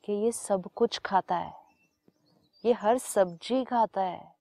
कि 0.04 0.14
ये 0.14 0.32
सब 0.32 0.70
कुछ 0.76 1.00
खाता 1.00 1.38
है, 1.38 1.54
ये 2.64 2.74
हर 2.74 2.98
सब्ज़ी 2.98 3.64
खाता 3.64 4.02
है, 4.02 4.34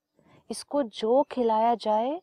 इसको 0.51 0.83
जो 0.83 1.23
खिलाया 1.23 1.75
जाए 1.75 2.21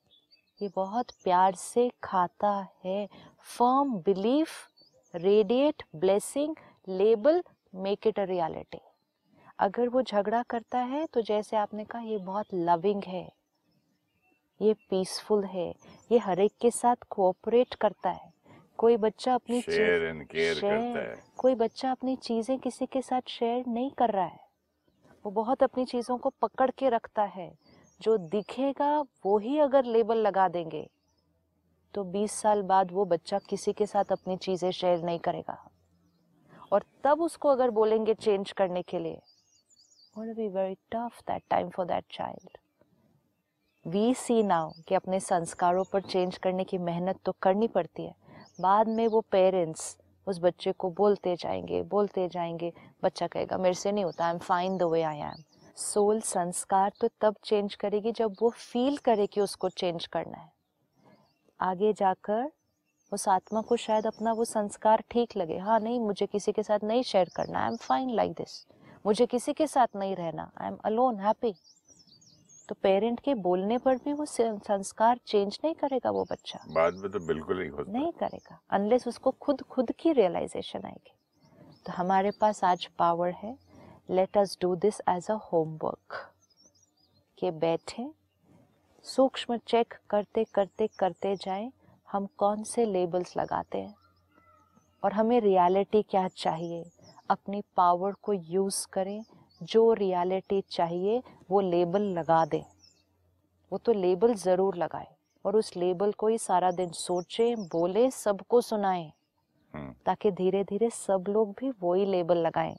ये 0.61 0.69
बहुत 0.75 1.11
प्यार 1.23 1.55
से 1.55 1.89
खाता 2.03 2.51
है। 2.85 3.07
Firm 3.57 3.93
belief 3.97 4.49
radiate 5.13 5.83
blessing 5.95 6.55
label 6.89 7.41
make 7.73 8.07
it 8.07 8.19
a 8.19 8.23
reality 8.23 8.79
अगर 9.59 9.89
वो 9.89 10.01
झगड़ा 10.01 10.41
करता 10.43 10.79
है 10.79 11.05
तो 11.05 11.21
जैसे 11.21 11.57
आपने 11.57 11.83
कहा 11.85 12.01
ये 12.01 12.17
बहुत 12.17 12.53
लविंग 12.53 13.03
है। 13.03 13.27
ये 14.59 14.73
पीसफुल 14.89 15.43
है। 15.43 15.69
ये 16.11 16.17
हर 16.17 16.39
एक 16.39 16.51
के 16.61 16.71
साथ 16.71 16.95
कोऑपरेट 17.09 17.73
करता 17.73 18.09
है। 18.09 18.33
कोई 18.77 18.97
बच्चा 18.97 19.33
अपनी 19.33 19.61
शेयर 19.61 20.03
एंड 20.03 20.25
केयर 20.27 20.59
करता 20.61 20.99
है। 20.99 21.23
कोई 21.37 21.55
बच्चा 21.55 21.91
अपनी 21.91 22.15
चीज़ें 22.15 22.57
किसी 22.59 22.85
के 22.85 23.01
साथ 23.01 23.29
शेयर 23.29 23.63
नहीं 23.67 23.91
कर 23.91 24.09
रहा 24.09 24.25
है। 24.25 24.43
वो 25.25 25.31
बहुत 25.31 25.63
अपनी 25.63 25.85
चीज़ों 25.85 26.17
को 26.17 26.29
पकड़ 26.41 26.69
के 26.71 26.89
रखता 26.89 27.23
है। 27.25 27.47
जो 28.01 28.17
दिखेगा 28.17 28.99
वो 29.25 29.37
ही 29.37 29.57
अगर 29.59 29.85
लेबल 29.85 30.17
लगा 30.17 30.47
देंगे। 30.47 30.87
तो 31.93 32.03
20 32.03 32.31
साल 32.31 32.61
बाद 32.61 32.91
वो 32.91 33.05
बच्चा 33.05 33.39
किसी 33.39 33.73
के 33.73 33.85
साथ 33.85 34.11
अपनी 34.11 34.37
चीज़ें 34.37 34.69
शेयर 34.71 35.03
नहीं 35.03 35.19
करेगा। 35.19 35.57
और 36.71 36.83
तब 37.03 37.21
उसको 37.21 37.49
अगर 37.49 37.69
बोलेंगे 37.69 38.13
चेंज 38.13 38.51
करने 38.51 38.81
के 38.81 38.99
लिए 38.99 39.21
be 40.17 40.47
very 40.47 40.75
tough 40.91 41.21
that 41.21 41.43
time 41.49 41.69
for 41.69 41.85
that 41.85 42.05
child 42.11 42.57
we 43.85 44.13
see 44.13 44.41
now 44.43 44.71
कि 44.87 44.95
अपने 44.95 45.19
संस्कारों 45.19 45.83
पर 45.83 46.01
चेंज 46.01 46.37
करने 46.37 46.63
की 46.63 46.77
मेहनत 46.77 47.19
तो 47.25 47.31
करनी 47.41 47.67
पड़ती 47.67 48.03
है। 48.03 48.13
बाद 48.61 48.87
में 48.87 49.07
वो 49.07 49.21
पेरेंट्स 49.21 49.97
उस 50.27 50.39
बच्चे 50.39 50.71
को 50.71 50.89
बोलते 50.89 51.35
जाएँगे 51.35 51.81
बोलते 51.83 52.27
जाएँगे, 52.27 52.71
बच्चा 53.03 53.27
कहेगा, 53.27 53.57
मेरे 53.57 53.75
से 53.75 53.91
नहीं 53.91 54.03
होता 54.05 54.25
I 54.25 54.33
am 54.33 54.39
fine 54.39 54.77
the 54.77 54.83
way 54.83 55.01
I 55.01 55.17
am 55.17 55.43
soul 55.77 56.19
संस्कार 56.21 56.91
तो 57.01 57.07
तब 57.21 57.35
चेंज 57.43 57.75
करेगी 57.75 58.11
जब 58.11 58.35
वो 58.41 58.49
फील 58.49 58.97
करे 58.97 59.25
कि 59.27 59.41
उसको 59.41 59.69
चेंज 59.69 60.05
करना 60.05 60.37
है। 60.37 60.51
आगे 61.59 61.91
जाकर 61.93 62.51
उस 63.11 63.27
आत्मा 63.29 63.61
को 63.61 63.75
शायद 63.77 64.05
अपना 64.07 64.33
वो 64.33 64.45
संस्कार 64.45 65.03
ठीक 65.11 65.35
लगे 65.37 65.57
हाँ 65.57 65.79
नहीं 65.79 65.99
मुझे 65.99 66.25
किसी 66.25 66.51
के 66.51 66.63
साथ 66.63 66.83
नहीं 66.83 67.03
शेयर 67.03 67.29
करना 67.35 67.59
I 67.59 67.67
am 67.67 67.75
fine 67.77 68.09
like 68.15 68.31
this 68.31 68.65
मुझे 69.05 69.25
किसी 69.25 69.53
के 69.53 69.67
साथ 69.67 69.95
नहीं 69.95 70.15
रहना 70.15 70.49
आई 70.61 70.67
एम 70.67 70.77
अलोन 70.85 71.19
हैप्पी 71.19 71.53
तो 72.69 72.75
पेरेंट 72.83 73.19
के 73.19 73.33
बोलने 73.41 73.77
पर 73.77 73.95
भी 73.95 74.13
वो 74.13 74.25
संस्कार 74.25 75.19
चेंज 75.27 75.57
नहीं 75.63 75.73
करेगा 75.75 76.11
वो 76.11 76.23
बच्चा। 76.31 76.59
बाद 76.69 76.93
में 76.93 77.11
तो 77.11 77.19
बिल्कुल 77.19 77.59
नहीं 77.59 77.69
होता। 77.69 77.91
नहीं 77.91 78.11
करेगा 78.11 78.59
अनलेस 78.69 79.07
उसको 79.07 79.31
खुद 79.41 79.61
खुद 79.61 79.91
की 79.99 80.11
रियलाइजेशन 80.13 80.85
आएगी। 80.85 81.13
तो 81.85 81.93
हमारे 81.93 82.31
पास 82.31 82.63
आज 82.63 82.85
पावर 82.99 83.31
है 83.33 83.55
let 84.09 84.37
us 84.37 84.57
do 84.61 84.75
this 84.75 84.99
as 85.09 85.29
a 85.31 85.35
homework 85.43 86.15
के 87.37 87.51
बैठे 87.51 88.07
सूक्ष्म 89.05 89.57
चेक 89.67 89.93
करते 90.09 90.43
करते 90.53 90.87
करते 90.99 91.35
जाएँ 91.35 91.71
हम 92.07 92.27
कौन 92.37 92.63
से 92.63 92.85
लेबल्स 92.85 93.35
लगाते 93.37 93.77
हैं? 93.77 93.95
और 95.03 95.13
हमें 95.13 95.39
रियलिटी 95.41 96.01
क्या 96.01 96.27
चाहिए? 96.27 96.83
अपनी 97.29 97.61
पावर 97.77 98.13
को 98.23 98.33
यूज़ 98.33 98.85
करें 98.93 99.23
जो 99.61 99.91
रियलिटी 99.93 100.61
चाहिए 100.71 101.21
वो 101.49 101.61
लेबल 101.61 102.01
लगा 102.13 102.45
दें। 102.45 102.63
वो 103.71 103.77
तो 103.77 103.93
लेबल 103.93 104.33
ज़रूर 104.35 104.75
लगाए 104.75 105.07
और 105.45 105.55
उस 105.55 105.75
लेबल 105.77 106.11
को 106.11 106.27
ही 106.27 106.37
सारा 106.37 106.71
दिन 106.71 106.89
सोचें 106.91 107.67
बोले 107.67 108.09
सबको 108.11 108.61
सुनाएँ 108.61 109.11
हम्म। 109.73 109.93
ताकि 110.05 110.31
धीरे 110.31 110.63
धीरे 110.63 110.89
सब 110.89 111.25
लोग 111.29 111.55
भी 111.59 111.71
वही 111.83 112.05
लेबल 112.05 112.37
लगाएँ। 112.37 112.75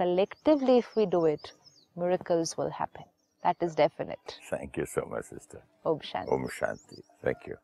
Collectively 0.00 0.78
if 0.78 0.90
we 0.96 1.06
do 1.06 1.24
it 1.26 1.52
miracles 1.96 2.56
will 2.56 2.70
happen. 2.70 3.04
That 3.42 3.56
is 3.60 3.74
definite. 3.74 4.36
Thank 4.48 4.76
you 4.76 4.86
so 4.86 5.06
much 5.10 5.24
sister. 5.24 5.62
Om 5.84 6.00
shanti. 6.00 6.32
Om 6.32 6.48
shanti. 6.58 7.02
Thank 7.22 7.46
you. 7.46 7.56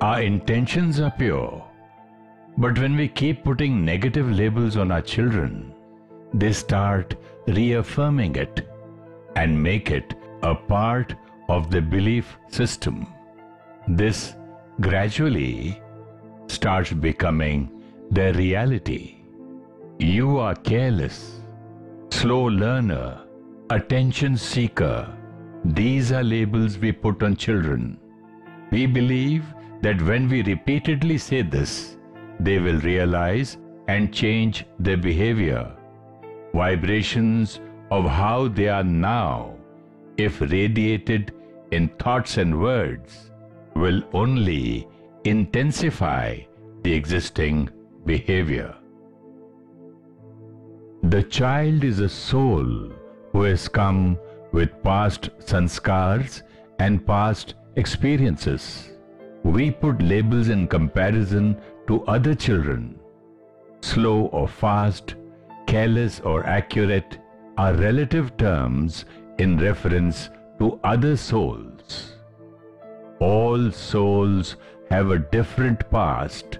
Our 0.00 0.20
intentions 0.22 1.00
are 1.00 1.12
pure 1.12 1.64
but 2.56 2.78
when 2.78 2.96
we 2.96 3.08
keep 3.08 3.42
putting 3.42 3.84
negative 3.84 4.30
labels 4.30 4.76
on 4.76 4.92
our 4.92 5.02
children, 5.02 5.74
they 6.32 6.52
start 6.52 7.16
reaffirming 7.48 8.36
it 8.36 8.68
and 9.34 9.60
make 9.60 9.90
it 9.90 10.14
a 10.42 10.54
part 10.54 11.14
of 11.48 11.70
the 11.70 11.80
belief 11.80 12.36
system. 12.48 13.08
This 13.88 14.36
gradually 14.80 15.80
starts 16.54 16.92
becoming 16.92 17.68
their 18.10 18.32
reality. 18.34 19.16
You 19.98 20.38
are 20.38 20.54
careless, 20.54 21.40
slow 22.10 22.44
learner, 22.44 23.22
attention 23.70 24.36
seeker. 24.36 24.96
These 25.64 26.12
are 26.12 26.22
labels 26.22 26.78
we 26.78 26.92
put 26.92 27.22
on 27.22 27.36
children. 27.36 27.98
We 28.70 28.86
believe 28.86 29.44
that 29.82 30.00
when 30.02 30.28
we 30.28 30.42
repeatedly 30.42 31.18
say 31.18 31.42
this, 31.42 31.96
they 32.40 32.58
will 32.58 32.80
realize 32.80 33.56
and 33.88 34.12
change 34.12 34.64
their 34.78 34.96
behavior. 34.96 35.64
Vibrations 36.54 37.60
of 37.90 38.04
how 38.04 38.48
they 38.48 38.68
are 38.68 38.84
now, 38.84 39.54
if 40.16 40.40
radiated 40.40 41.32
in 41.72 41.88
thoughts 42.04 42.36
and 42.36 42.60
words, 42.60 43.30
will 43.74 44.02
only 44.12 44.88
intensify 45.24 46.38
the 46.82 46.92
existing 46.92 47.70
behavior. 48.04 48.74
The 51.04 51.22
child 51.22 51.82
is 51.82 52.00
a 52.00 52.08
soul 52.08 52.92
who 53.32 53.42
has 53.42 53.66
come 53.66 54.18
with 54.52 54.82
past 54.82 55.30
sanskars 55.38 56.42
and 56.78 57.06
past 57.06 57.54
experiences. 57.76 58.90
We 59.42 59.70
put 59.70 60.02
labels 60.02 60.48
in 60.50 60.68
comparison 60.68 61.58
to 61.86 62.04
other 62.04 62.34
children. 62.34 63.00
Slow 63.80 64.26
or 64.26 64.46
fast, 64.46 65.14
careless 65.66 66.20
or 66.20 66.44
accurate 66.46 67.18
are 67.56 67.74
relative 67.74 68.36
terms 68.36 69.06
in 69.38 69.56
reference 69.58 70.28
to 70.58 70.78
other 70.84 71.16
souls. 71.16 72.12
All 73.20 73.70
souls 73.70 74.56
have 74.94 75.10
a 75.10 75.24
different 75.36 75.80
past 75.90 76.58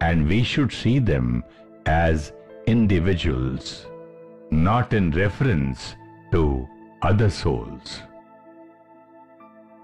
and 0.00 0.28
we 0.28 0.42
should 0.42 0.72
see 0.72 0.98
them 0.98 1.44
as 1.86 2.32
individuals, 2.66 3.86
not 4.50 4.92
in 4.92 5.10
reference 5.12 5.94
to 6.32 6.68
other 7.02 7.30
souls. 7.30 8.00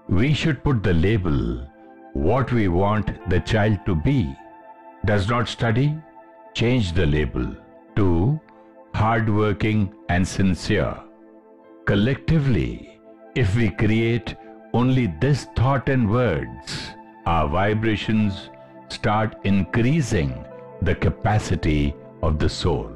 We 0.09 0.33
should 0.33 0.61
put 0.63 0.83
the 0.83 0.93
label 0.93 1.39
what 2.13 2.51
we 2.51 2.67
want 2.67 3.13
the 3.29 3.39
child 3.39 3.79
to 3.85 3.95
be 3.95 4.35
does 5.05 5.29
not 5.29 5.47
study, 5.47 5.95
change 6.53 6.91
the 6.93 7.05
label 7.05 7.47
to 7.95 8.39
hardworking 8.93 9.93
and 10.09 10.27
sincere. 10.27 10.93
Collectively, 11.85 12.99
if 13.35 13.55
we 13.55 13.69
create 13.69 14.35
only 14.73 15.07
this 15.21 15.47
thought 15.55 15.87
and 15.87 16.09
words, 16.09 16.94
our 17.25 17.47
vibrations 17.47 18.49
start 18.89 19.35
increasing 19.43 20.45
the 20.81 20.95
capacity 20.95 21.95
of 22.21 22.37
the 22.37 22.47
soul. 22.47 22.94